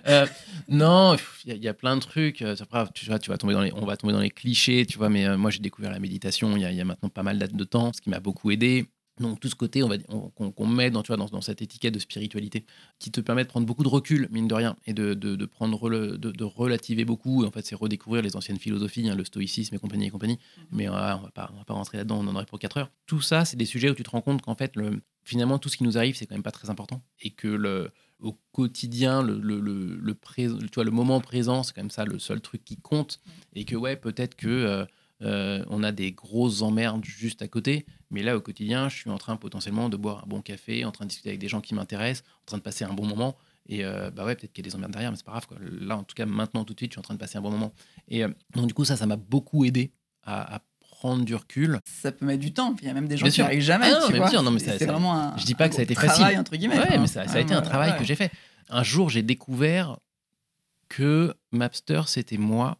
[0.06, 0.26] Euh,
[0.68, 2.42] non, il y, a- il y a plein de trucs.
[2.42, 4.86] Euh, Après, tu vois, tu vas tomber dans les, on va tomber dans les clichés,
[4.86, 5.08] tu vois.
[5.08, 7.64] Mais euh, moi, j'ai découvert la méditation il y, y a maintenant pas mal de
[7.64, 8.86] temps, ce qui m'a beaucoup aidé.
[9.20, 12.64] Donc tout ce côté, qu'on met dans, tu vois, dans, dans cette étiquette de spiritualité,
[12.98, 15.46] qui te permet de prendre beaucoup de recul, mine de rien, et de, de, de
[15.46, 17.44] prendre de, de relativer beaucoup.
[17.44, 20.38] En fait, c'est redécouvrir les anciennes philosophies, hein, le stoïcisme et compagnie et compagnie.
[20.70, 22.76] Mais euh, on va pas, on va pas rentrer là-dedans, on en aurait pour 4
[22.78, 22.90] heures.
[23.06, 25.68] Tout ça, c'est des sujets où tu te rends compte qu'en fait, le, finalement, tout
[25.68, 27.90] ce qui nous arrive, c'est quand même pas très important, et que le,
[28.20, 31.90] au quotidien, le, le, le, le pré- tu vois, le moment présent, c'est quand même
[31.90, 33.20] ça le seul truc qui compte.
[33.54, 34.84] Et que, ouais, peut-être que euh,
[35.22, 37.86] euh, on a des grosses emmerdes juste à côté.
[38.10, 40.92] Mais là, au quotidien, je suis en train potentiellement de boire un bon café, en
[40.92, 43.36] train de discuter avec des gens qui m'intéressent, en train de passer un bon moment.
[43.70, 45.46] Et euh, bah ouais, peut-être qu'il y a des emmerdes derrière, mais c'est pas grave.
[45.46, 45.58] Quoi.
[45.60, 47.42] Là, en tout cas, maintenant, tout de suite, je suis en train de passer un
[47.42, 47.72] bon moment.
[48.08, 49.92] Et euh, donc, du coup, ça, ça m'a beaucoup aidé
[50.22, 51.78] à, à prendre du recul.
[51.84, 52.74] Ça peut mettre du temps.
[52.80, 53.44] Il y a même des gens Bien qui sûr.
[53.44, 53.86] n'y arrivent jamais.
[53.88, 54.26] Ah non, tu mais vois.
[54.28, 55.36] bien sûr, non, mais ça- vraiment un.
[55.36, 56.38] je dis pas un que ça a été travail, facile.
[56.38, 56.78] entre guillemets.
[56.78, 57.98] Ouais, mais ça, ça a été un travail ouais.
[57.98, 58.30] que j'ai fait.
[58.70, 59.98] Un jour, j'ai découvert
[60.88, 62.78] que Mapster, c'était moi,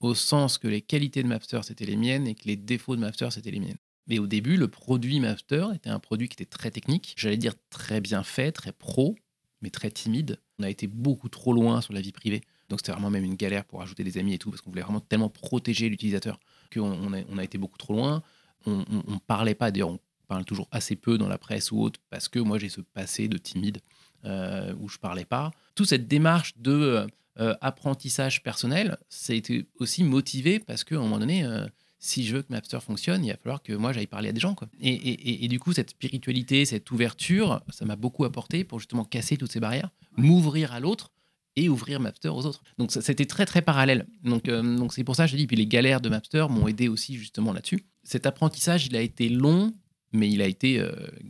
[0.00, 3.00] au sens que les qualités de Mapster, c'était les miennes et que les défauts de
[3.00, 3.78] Mapster, c'était les miennes.
[4.06, 7.54] Mais au début, le produit Mapster était un produit qui était très technique, j'allais dire
[7.70, 9.16] très bien fait, très pro,
[9.62, 10.40] mais très timide.
[10.58, 12.42] On a été beaucoup trop loin sur la vie privée.
[12.68, 14.82] Donc c'était vraiment même une galère pour ajouter des amis et tout, parce qu'on voulait
[14.82, 16.38] vraiment tellement protéger l'utilisateur
[16.72, 18.22] qu'on on a, on a été beaucoup trop loin.
[18.64, 22.00] On ne parlait pas, d'ailleurs, on parle toujours assez peu dans la presse ou autre,
[22.10, 23.78] parce que moi j'ai ce passé de timide
[24.24, 25.52] euh, où je parlais pas.
[25.74, 27.06] Toute cette démarche de euh,
[27.38, 31.66] euh, apprentissage personnel, ça a été aussi motivé parce qu'à un moment donné, euh,
[31.98, 34.40] si je veux que Mapster fonctionne, il va falloir que moi j'aille parler à des
[34.40, 34.54] gens.
[34.54, 34.68] Quoi.
[34.80, 39.04] Et, et- et- du coup, cette spiritualité, cette ouverture, ça m'a beaucoup apporté pour justement
[39.04, 41.12] casser toutes ces barrières, m'ouvrir à l'autre
[41.56, 42.62] et ouvrir Mapster aux autres.
[42.78, 44.06] Donc c'était très très parallèle.
[44.24, 46.68] Donc euh, donc c'est pour ça que je dis, puis les galères de Mapster m'ont
[46.68, 47.84] aidé aussi justement là-dessus.
[48.04, 49.72] Cet apprentissage, il a été long,
[50.12, 50.82] mais il a été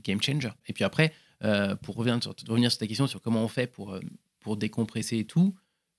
[0.04, 0.50] game changer.
[0.66, 1.12] Et puis après,
[1.82, 3.98] pour revenir sur, revenir sur ta question sur comment on fait pour,
[4.40, 5.54] pour décompresser et tout,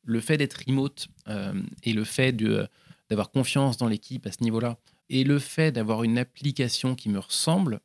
[0.08, 1.54] le fait d'être remote euh,
[1.84, 4.80] et le fait d'avoir confiance dans l'équipe à ce niveau-là,
[5.10, 7.82] et le fait d'avoir une application qui me ressemble,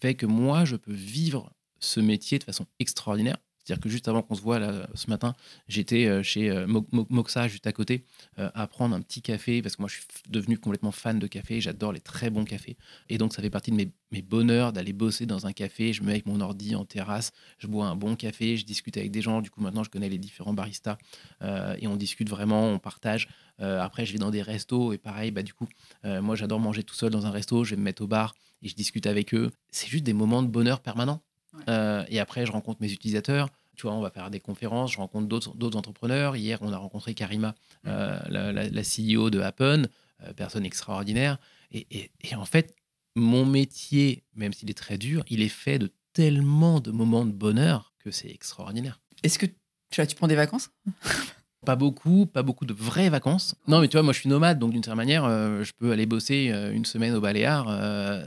[0.00, 3.38] fait que moi, je peux vivre ce métier de façon extraordinaire.
[3.64, 4.60] C'est-à-dire que juste avant qu'on se voit
[4.94, 5.34] ce matin,
[5.68, 8.04] j'étais euh, chez euh, Mo- Mo- Moxa juste à côté
[8.38, 11.26] euh, à prendre un petit café parce que moi je suis devenu complètement fan de
[11.26, 12.76] café, j'adore les très bons cafés
[13.08, 16.06] et donc ça fait partie de mes, bonheurs d'aller bosser dans un café, je me
[16.06, 19.22] mets avec mon ordi en terrasse, je bois un bon café, je discute avec des
[19.22, 20.98] gens, du coup maintenant je connais les différents baristas
[21.40, 23.28] et on discute vraiment, on partage.
[23.58, 25.66] Après je vais dans des restos et pareil, bah, du coup
[26.04, 28.68] moi j'adore manger tout seul dans un resto, je vais me mettre au bar et
[28.68, 29.50] je discute avec eux.
[29.70, 31.22] C'est juste des moments de bonheur permanent.
[31.54, 31.64] Ouais.
[31.68, 33.48] Euh, et après, je rencontre mes utilisateurs.
[33.76, 36.36] Tu vois, on va faire des conférences, je rencontre d'autres entrepreneurs.
[36.36, 37.54] Hier, on a rencontré Karima,
[37.86, 39.88] euh, la, la- la CEO de Happen,
[40.22, 41.38] euh, personne extraordinaire.
[41.72, 42.74] Et, et- et en fait,
[43.16, 47.32] mon métier, même s'il est très dur, il est fait de tellement de moments de
[47.32, 49.00] bonheur que c'est extraordinaire.
[49.22, 49.54] Est-ce que tu,
[49.96, 50.70] vois, tu prends des vacances?
[51.64, 53.54] Pas beaucoup, pas beaucoup de vraies vacances.
[53.68, 55.92] Non, mais tu vois, moi, je suis nomade, donc d'une certaine manière, euh, je peux
[55.92, 57.68] aller bosser une semaine au Baléares.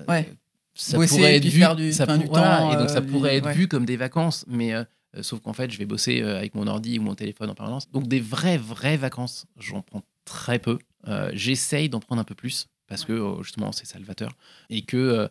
[0.08, 0.34] Ouais.
[0.78, 2.90] Ça Bosser pourrait être vu, faire du- ça enfin, du pour- voilà, temps, et donc
[2.90, 3.54] ça euh, pourrait être ouais.
[3.54, 4.84] vu comme des vacances, mais euh,
[5.22, 7.90] sauf qu'en fait, je vais bosser euh, avec mon ordi ou mon téléphone en permanence.
[7.92, 10.78] Donc des vraies, vraies vacances, j'en prends très peu.
[11.08, 14.32] Euh, J'essaye d'en prendre un peu plus parce que justement, c'est salvateur
[14.70, 15.28] et que euh,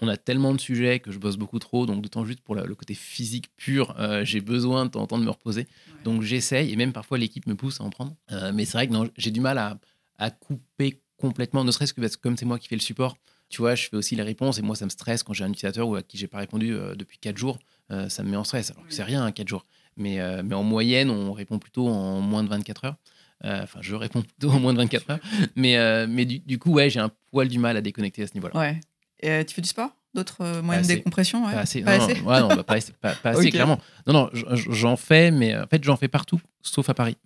[0.00, 2.64] on, a tellement de sujets que je bosse beaucoup trop, donc d'autant juste pour la-
[2.64, 5.66] le côté physique pur, euh, j'ai besoin de temps en temps de me reposer.
[6.04, 8.14] Donc j'essaye, et même parfois l'équipe me pousse à en prendre.
[8.54, 9.78] Mais c'est vrai que j'ai du mal à,
[10.16, 13.16] à couper complètement, ne serait-ce que parce que comme c'est moi qui fais le support,
[13.50, 15.50] tu vois, je fais aussi les réponses, et moi ça me stresse quand j'ai un
[15.50, 17.58] utilisateur ou à qui j'ai pas répondu euh, depuis 4 jours,
[17.90, 18.70] euh, ça me met en stress.
[18.70, 19.66] Alors que c'est rien, 4 jours.
[19.96, 22.96] Mais, euh, mais en moyenne, on répond plutôt en moins de 24 heures.
[23.42, 25.18] Enfin, je réponds plutôt en moins de 24 heures.
[25.56, 28.34] Mais, mais du, du coup, ouais, j'ai un poil du mal à déconnecter à ce
[28.34, 28.56] niveau-là.
[28.56, 28.80] Ouais.
[29.20, 29.90] Et, tu fais du sport?
[30.14, 31.46] D'autres moyens de décompression?
[31.46, 31.82] Ouais Pas assez.
[31.82, 32.20] Pas non, assez?
[32.20, 33.78] non, ouais, non, bah, pas assez, pas- pas assez, clairement.
[34.06, 37.16] Non, non, j'en fais, mais en fait, j'en fais partout, sauf à Paris.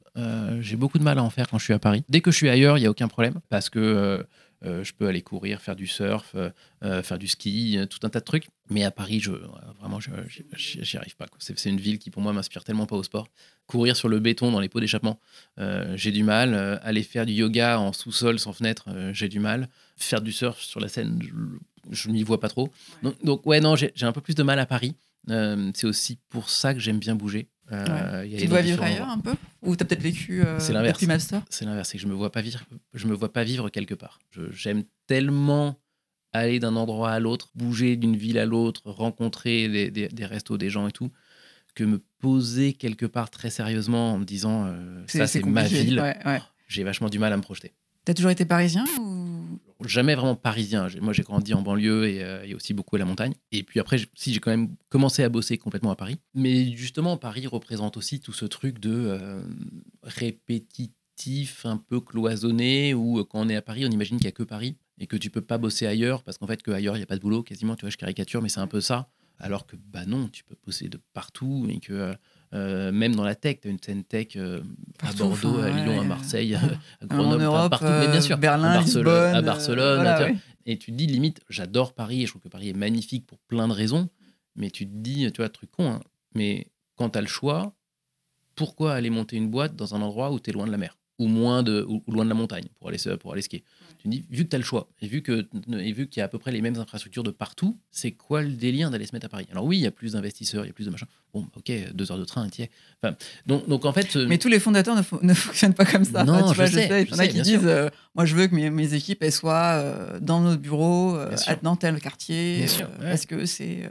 [0.61, 2.05] J'ai beaucoup de mal à en faire quand je suis à Paris.
[2.09, 4.27] Dès que je suis ailleurs, il n'y a aucun problème, parce que
[4.65, 6.51] je peux aller courir, faire du surf, euh,
[6.83, 8.49] euh, faire du ski, euh, tout un tas de trucs.
[8.71, 9.47] Mais à Paris, je, euh,
[9.81, 10.11] vraiment, je-
[10.57, 11.27] j'y- arrive pas.
[11.39, 13.29] C'est une ville qui, pour moi, m'inspire tellement pas au sport.
[13.67, 15.21] Courir sur le béton dans les pots d'échappement,
[15.59, 16.55] euh, j'ai du mal.
[16.55, 19.69] Euh, aller faire du yoga en sous-sol sans fenêtre, euh, j'ai du mal.
[19.97, 21.21] Faire du surf sur la scène,
[21.91, 22.71] je, n'y vois pas trop.
[23.03, 24.95] Donc, donc, ouais, non, j'ai un peu plus de mal à Paris.
[25.31, 27.49] Euh, c'est aussi pour ça que j'aime bien bouger.
[27.73, 29.31] Euh, Tu dois vivre ailleurs endroits.
[29.33, 31.03] un peu Ou t'as peut-être vécu euh, C'est l'inverse.
[31.51, 32.61] C'est l'inverse, c'est que je me vois pas vivre,
[32.93, 34.19] je me vois pas vivre quelque part.
[34.51, 35.79] J'aime tellement
[36.33, 40.59] aller d'un endroit à l'autre, bouger d'une ville à l'autre, rencontrer des, des, des restos,
[40.59, 41.11] des gens et tout,
[41.75, 46.01] que me poser quelque part très sérieusement en me disant euh, ça c'est ma ville.
[46.01, 46.43] Ouais, ouais.
[46.69, 47.73] J'ai vachement du mal à me projeter.
[48.05, 49.44] T'as toujours été parisien ou...
[49.85, 50.89] jamais vraiment parisien.
[51.01, 53.35] Moi, j'ai grandi en banlieue et, euh, et aussi beaucoup à la montagne.
[53.53, 56.19] Et puis après, si j'ai quand même commencé à bosser complètement à Paris.
[56.35, 59.43] Mais justement, Paris représente aussi tout ce truc de euh,
[60.03, 64.29] répétitif, un peu cloisonné, où euh, quand on est à Paris, on imagine qu'il n'y
[64.29, 67.01] a que Paris et que tu peux pas bosser ailleurs parce qu'en fait, qu'ailleurs, il
[67.01, 67.77] n'y a pas de boulot quasiment.
[67.77, 69.09] Tu vois, je caricature, mais c'est un peu ça.
[69.39, 72.15] Alors que, bah non, tu peux bosser de partout et que
[72.55, 74.61] euh, euh, même dans la tech, tu as une scène tech euh,
[75.01, 76.05] à Bordeaux, enfin, à Lyon, à.
[76.05, 76.61] Marseille, à
[77.03, 77.87] en Grenoble, enfin, Europe, partout.
[77.87, 80.33] mais bien sûr, euh, Berlin, à Barcelone, à euh, Barcelone voilà, tu vois.
[80.33, 80.39] ouais.
[80.67, 83.39] Et tu te dis, limite, j'adore Paris et je trouve que Paris est magnifique pour
[83.41, 84.09] plein de raisons.
[84.57, 86.01] Mais tu te dis, tu vois, truc con, hein,
[86.35, 87.75] mais quand tu as le choix,
[88.55, 90.97] pourquoi aller monter une boîte dans un endroit où tu es loin de la mer?
[91.19, 93.65] Ou moins de ou, loin de la montagne pour aller pour aller skier.
[94.05, 95.47] Tu dis vu que tu as le choix et vu qu'il
[96.17, 99.07] y a à peu près les mêmes infrastructures de partout, c'est quoi le délire d'aller
[99.07, 99.47] se mettre à Paris?
[99.51, 101.07] Alors oui, il y a plus d'investisseurs, il y a plus de machin.
[101.33, 102.67] Bon, OK, deux heures de train, tiens.
[103.03, 106.23] Enfin, donc donc en fait Mais tous les fondateurs ne, ne fonctionnent pas comme ça.
[106.23, 108.69] Non, je, sais, il y en a qui disent euh, moi je veux que mes,
[108.69, 112.67] mes équipes elles soient euh, dans notre bureau euh, dans tel quartier
[113.01, 113.89] parce que c'est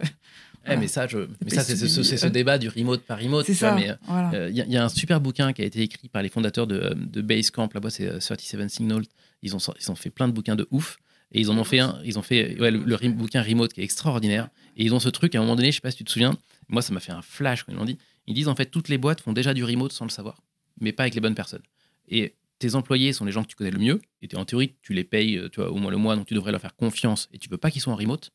[0.66, 1.20] eh, mais ça, je...
[1.44, 3.46] mais ça c'est ce, ce, débat du remote par remote.
[3.46, 3.78] C'est ça.
[3.80, 3.98] Il
[4.34, 7.22] euh, y, a un super bouquin qui a été écrit par les fondateurs de, de
[7.22, 7.70] Basecamp.
[7.74, 9.04] Là-bas, c'est 37 euh, Signals.
[9.42, 10.98] Ils ont, ils ont fait plein de bouquins de ouf.
[11.34, 12.00] Et ils en ont fait un.
[12.06, 14.50] Ils ont fait ouais, le, bouquin remote qui est extraordinaire.
[14.78, 16.12] Et ils ont ce truc, à un moment donné, je sais pas si tu te
[16.12, 16.38] souviens,
[16.70, 17.98] moi, ça m'a fait un flash quand ils l'ont dit.
[18.28, 20.42] Ils disent en fait, toutes les boîtes font déjà du remote sans le savoir,
[20.80, 21.64] mais pas avec les bonnes personnes.
[22.08, 24.00] Et tes employés sont les gens que tu connais le mieux.
[24.22, 26.34] Et en théorie, tu les payes euh, tu vois, au moins le mois, donc tu
[26.34, 27.28] devrais leur faire confiance.
[27.34, 28.32] Et tu veux pas qu'ils soient en remote.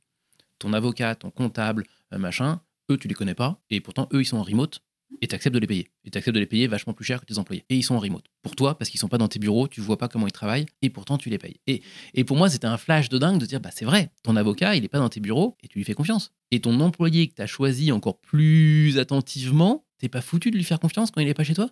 [0.58, 4.38] Ton avocat, ton comptable, machin, eux, tu les connais pas, et pourtant, eux, ils sont
[4.38, 4.80] en remote,
[5.22, 5.88] et tu de les payer.
[6.04, 7.64] Et tu acceptes de les payer vachement plus cher que tes employés.
[7.70, 8.26] Et ils sont en remote.
[8.42, 10.66] Pour toi, parce qu'ils sont pas dans tes bureaux, tu vois pas comment ils travaillent,
[10.82, 11.60] et pourtant, tu les payes.
[11.66, 11.82] Et,
[12.14, 14.76] et pour moi, c'était un flash de dingue de dire, bah, c'est vrai, ton avocat,
[14.76, 16.32] il est pas dans tes bureaux, et tu lui fais confiance.
[16.50, 20.64] Et ton employé que tu as choisi encore plus attentivement, t'es pas foutu de lui
[20.64, 21.70] faire confiance quand il est pas chez toi?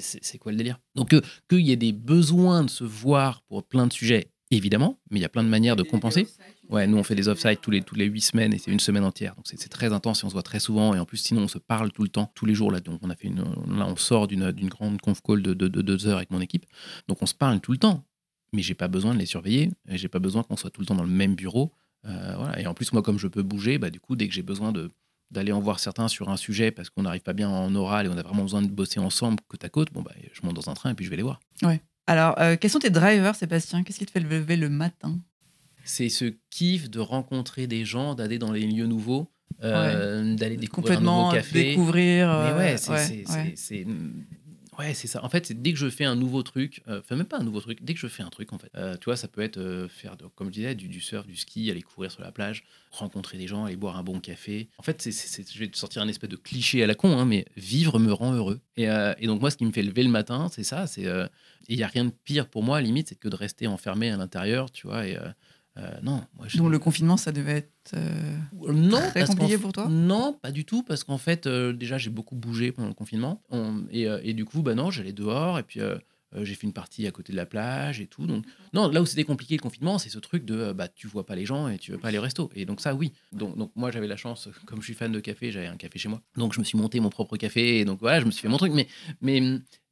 [0.00, 0.80] C'est quoi le délire?
[0.94, 1.14] Donc,
[1.48, 5.22] qu'il y ait des besoins de se voir pour plein de sujets, évidemment, mais il
[5.22, 6.26] y a plein de manières de compenser.
[6.68, 8.80] Ouais, nous on fait des off-sites tous les, toutes les 8 semaines et c'est une
[8.80, 9.34] semaine entière.
[9.34, 10.94] Donc c'est très intense et on se voit très souvent.
[10.94, 12.70] Et en plus, sinon, on se parle tout le temps, tous les jours.
[12.70, 15.68] Là, donc on, a fait une, là, on sort d'une grande conf call de, de,
[15.68, 16.66] deux heures avec mon équipe.
[17.08, 18.04] Donc on se parle tout le temps.
[18.54, 19.70] Mais j'ai pas besoin de les surveiller.
[19.88, 21.72] J'ai pas besoin qu'on soit tout le temps dans le même bureau.
[22.04, 22.60] Euh, voilà.
[22.60, 24.74] Et en plus, moi, comme je peux bouger, bah, du coup, dès que j'ai besoin
[25.30, 28.08] d'aller en voir certains sur un sujet parce qu'on n'arrive pas bien en oral et
[28.10, 30.68] on a vraiment besoin de bosser ensemble côte à côte, bon, bah, je monte dans
[30.68, 31.40] un train et puis je vais les voir.
[31.62, 31.80] Ouais.
[32.06, 33.82] Alors, euh, quels sont tes drivers, Sébastien?
[33.82, 35.18] Qu'est-ce qui te fait lever le matin?
[35.84, 39.28] C'est ce kiff de rencontrer des gens, d'aller dans les lieux nouveaux,
[39.62, 41.64] euh, d'aller découvrir un nouveau café.
[41.64, 42.28] découvrir.
[42.28, 43.54] Mais ouais, c'est Ouais,
[44.94, 45.24] c'est ça.
[45.24, 47.44] En fait, c'est dès que je fais un nouveau truc, euh, enfin même pas un
[47.44, 49.42] nouveau truc, dès que je fais un truc en fait, euh, tu vois, ça peut
[49.42, 52.64] être euh, faire, comme je disais, du, surf, du ski, aller courir sur la plage,
[52.90, 54.68] rencontrer des gens, aller boire un bon café.
[54.78, 57.26] En fait, c'est, je vais te sortir un espèce de cliché à la con, hein,
[57.26, 58.60] mais vivre me rend heureux.
[58.76, 58.86] Et,
[59.26, 60.86] donc moi, ce qui me fait lever le matin, c'est ça.
[60.86, 61.06] C'est
[61.68, 64.16] il y a rien de pire pour moi, limite, c'est que de rester enfermé à
[64.16, 65.04] l'intérieur, tu vois,
[65.78, 66.22] euh, non.
[66.36, 68.36] Moi, Donc le confinement, ça devait être euh,
[68.68, 72.10] non, très compliqué pour toi Non, pas du tout, parce qu'en fait, euh, déjà, j'ai
[72.10, 73.42] beaucoup bougé pendant le confinement.
[73.90, 75.80] et, et, du coup, bah non, j'allais dehors, et puis
[76.34, 78.26] euh, j'ai fait une partie à côté de la plage et tout.
[78.26, 81.06] Donc, non, là où c'était compliqué le confinement, c'est ce truc de euh, bah, tu
[81.06, 82.50] vois pas les gens et tu veux pas aller au resto.
[82.54, 83.12] Et donc, ça, oui.
[83.32, 85.98] Donc, donc moi, j'avais la chance, comme je suis fan de café, j'avais un café
[85.98, 86.22] chez moi.
[86.36, 87.80] Donc, je me suis monté mon propre café.
[87.80, 88.72] Et donc, voilà, je me suis fait mon truc.
[88.72, 88.88] Mais,
[89.20, 89.40] mais,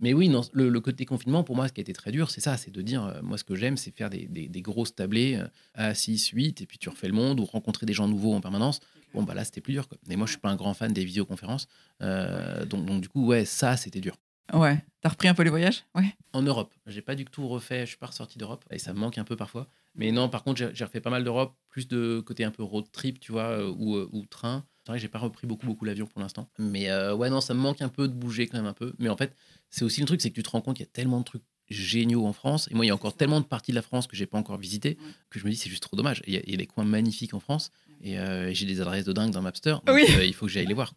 [0.00, 2.40] mais oui, non, le, côté confinement, pour moi, ce qui a été très dur, c'est
[2.40, 5.42] ça c'est de dire euh, moi, ce que j'aime, c'est faire des, des, grosses tablées
[5.74, 8.40] à 6, 8, et puis tu refais le monde ou rencontrer des gens nouveaux en
[8.40, 8.80] permanence.
[9.12, 9.88] Bon, bah là, c'était plus dur.
[9.88, 9.98] Quoi.
[10.08, 11.66] Et moi, je suis pas un grand fan des visioconférences.
[12.00, 14.16] donc, donc, du coup, ouais, ça, c'était dur.
[14.52, 14.82] Ouais.
[15.00, 15.84] T'as repris un peu les voyages?
[15.94, 16.14] Ouais.
[16.32, 16.74] En Europe.
[16.86, 17.80] J'ai pas du tout refait.
[17.80, 18.64] Je suis pas ressorti d'Europe.
[18.70, 19.68] Et ça me manque un peu parfois.
[19.94, 21.54] Mais non, par contre, j'ai refait pas mal d'Europe.
[21.68, 24.64] Plus de côté un peu road trip, tu vois, euh, ou, euh, ou train.
[24.84, 26.48] C'est vrai que j'ai pas repris beaucoup, beaucoup l'avion pour l'instant.
[26.58, 28.92] Mais euh, ouais, non, ça me manque un peu de bouger quand même un peu.
[28.98, 29.34] Mais en fait,
[29.70, 31.24] c'est aussi le truc, c'est que tu te rends compte qu'il y a tellement de
[31.24, 32.68] trucs géniaux en France.
[32.70, 34.38] Et moi, il y a encore tellement de parties de la France que j'ai pas
[34.38, 34.98] encore visité
[35.30, 36.22] que je me dis c'est juste trop dommage.
[36.26, 37.70] Il y, a des coins magnifiques en France
[38.02, 38.16] et
[38.52, 39.76] j'ai des adresses de dingue dans Mapster.
[39.86, 40.04] Donc, oui.
[40.24, 40.92] il faut que j'aille les voir.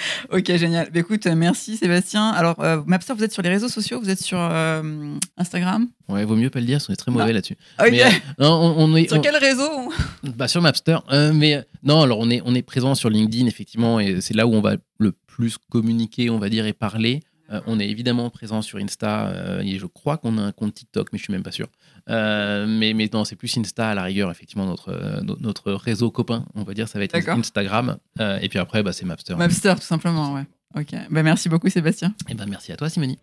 [0.32, 0.90] ok, génial.
[0.92, 2.30] Bah, écoute, merci Sébastien.
[2.30, 4.82] Alors, euh, Mapster, vous êtes sur les réseaux sociaux Vous êtes sur euh,
[5.36, 5.88] Instagram?
[6.08, 7.56] Ouais, vaut mieux pas le dire, on est très mauvais là-dessus.
[7.80, 9.92] Mais, euh, on, est, sur quel réseau
[10.36, 10.98] bah, Sur Mapster.
[11.34, 14.54] mais non, alors on est, on est présent sur LinkedIn, effectivement, et c'est là où
[14.54, 17.22] on va le plus communiquer, on va dire, et parler.
[17.50, 20.74] Euh, on est évidemment présent sur Insta euh, et je crois qu'on a un compte
[20.74, 21.68] TikTok, mais je suis même pas sûr.
[22.10, 26.44] Euh, mais, mais non, c'est plus Insta à la rigueur, effectivement, notre, notre réseau copain,
[26.54, 27.98] on va dire, ça va être Instagram.
[28.18, 29.34] et puis après, bah, c'est Mapster.
[29.36, 30.44] Mapster, tout simplement, ouais.
[30.76, 30.94] Ok.
[31.10, 32.08] Bah, merci beaucoup, Sébastien.
[32.28, 33.18] Et eh ben, merci à toi, Simonie.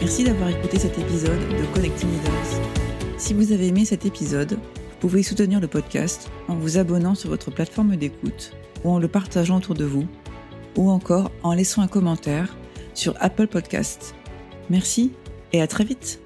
[0.00, 3.18] Merci d'avoir écouté cet épisode de Connecting Leaders.
[3.18, 7.28] Si vous avez aimé cet épisode, vous pouvez soutenir le podcast en vous abonnant sur
[7.28, 8.52] votre plateforme d'écoute
[8.86, 10.06] ou en le partageant autour de vous,
[10.76, 12.56] ou encore en laissant un commentaire
[12.94, 14.14] sur Apple Podcast.
[14.70, 15.12] Merci
[15.52, 16.20] et à très vite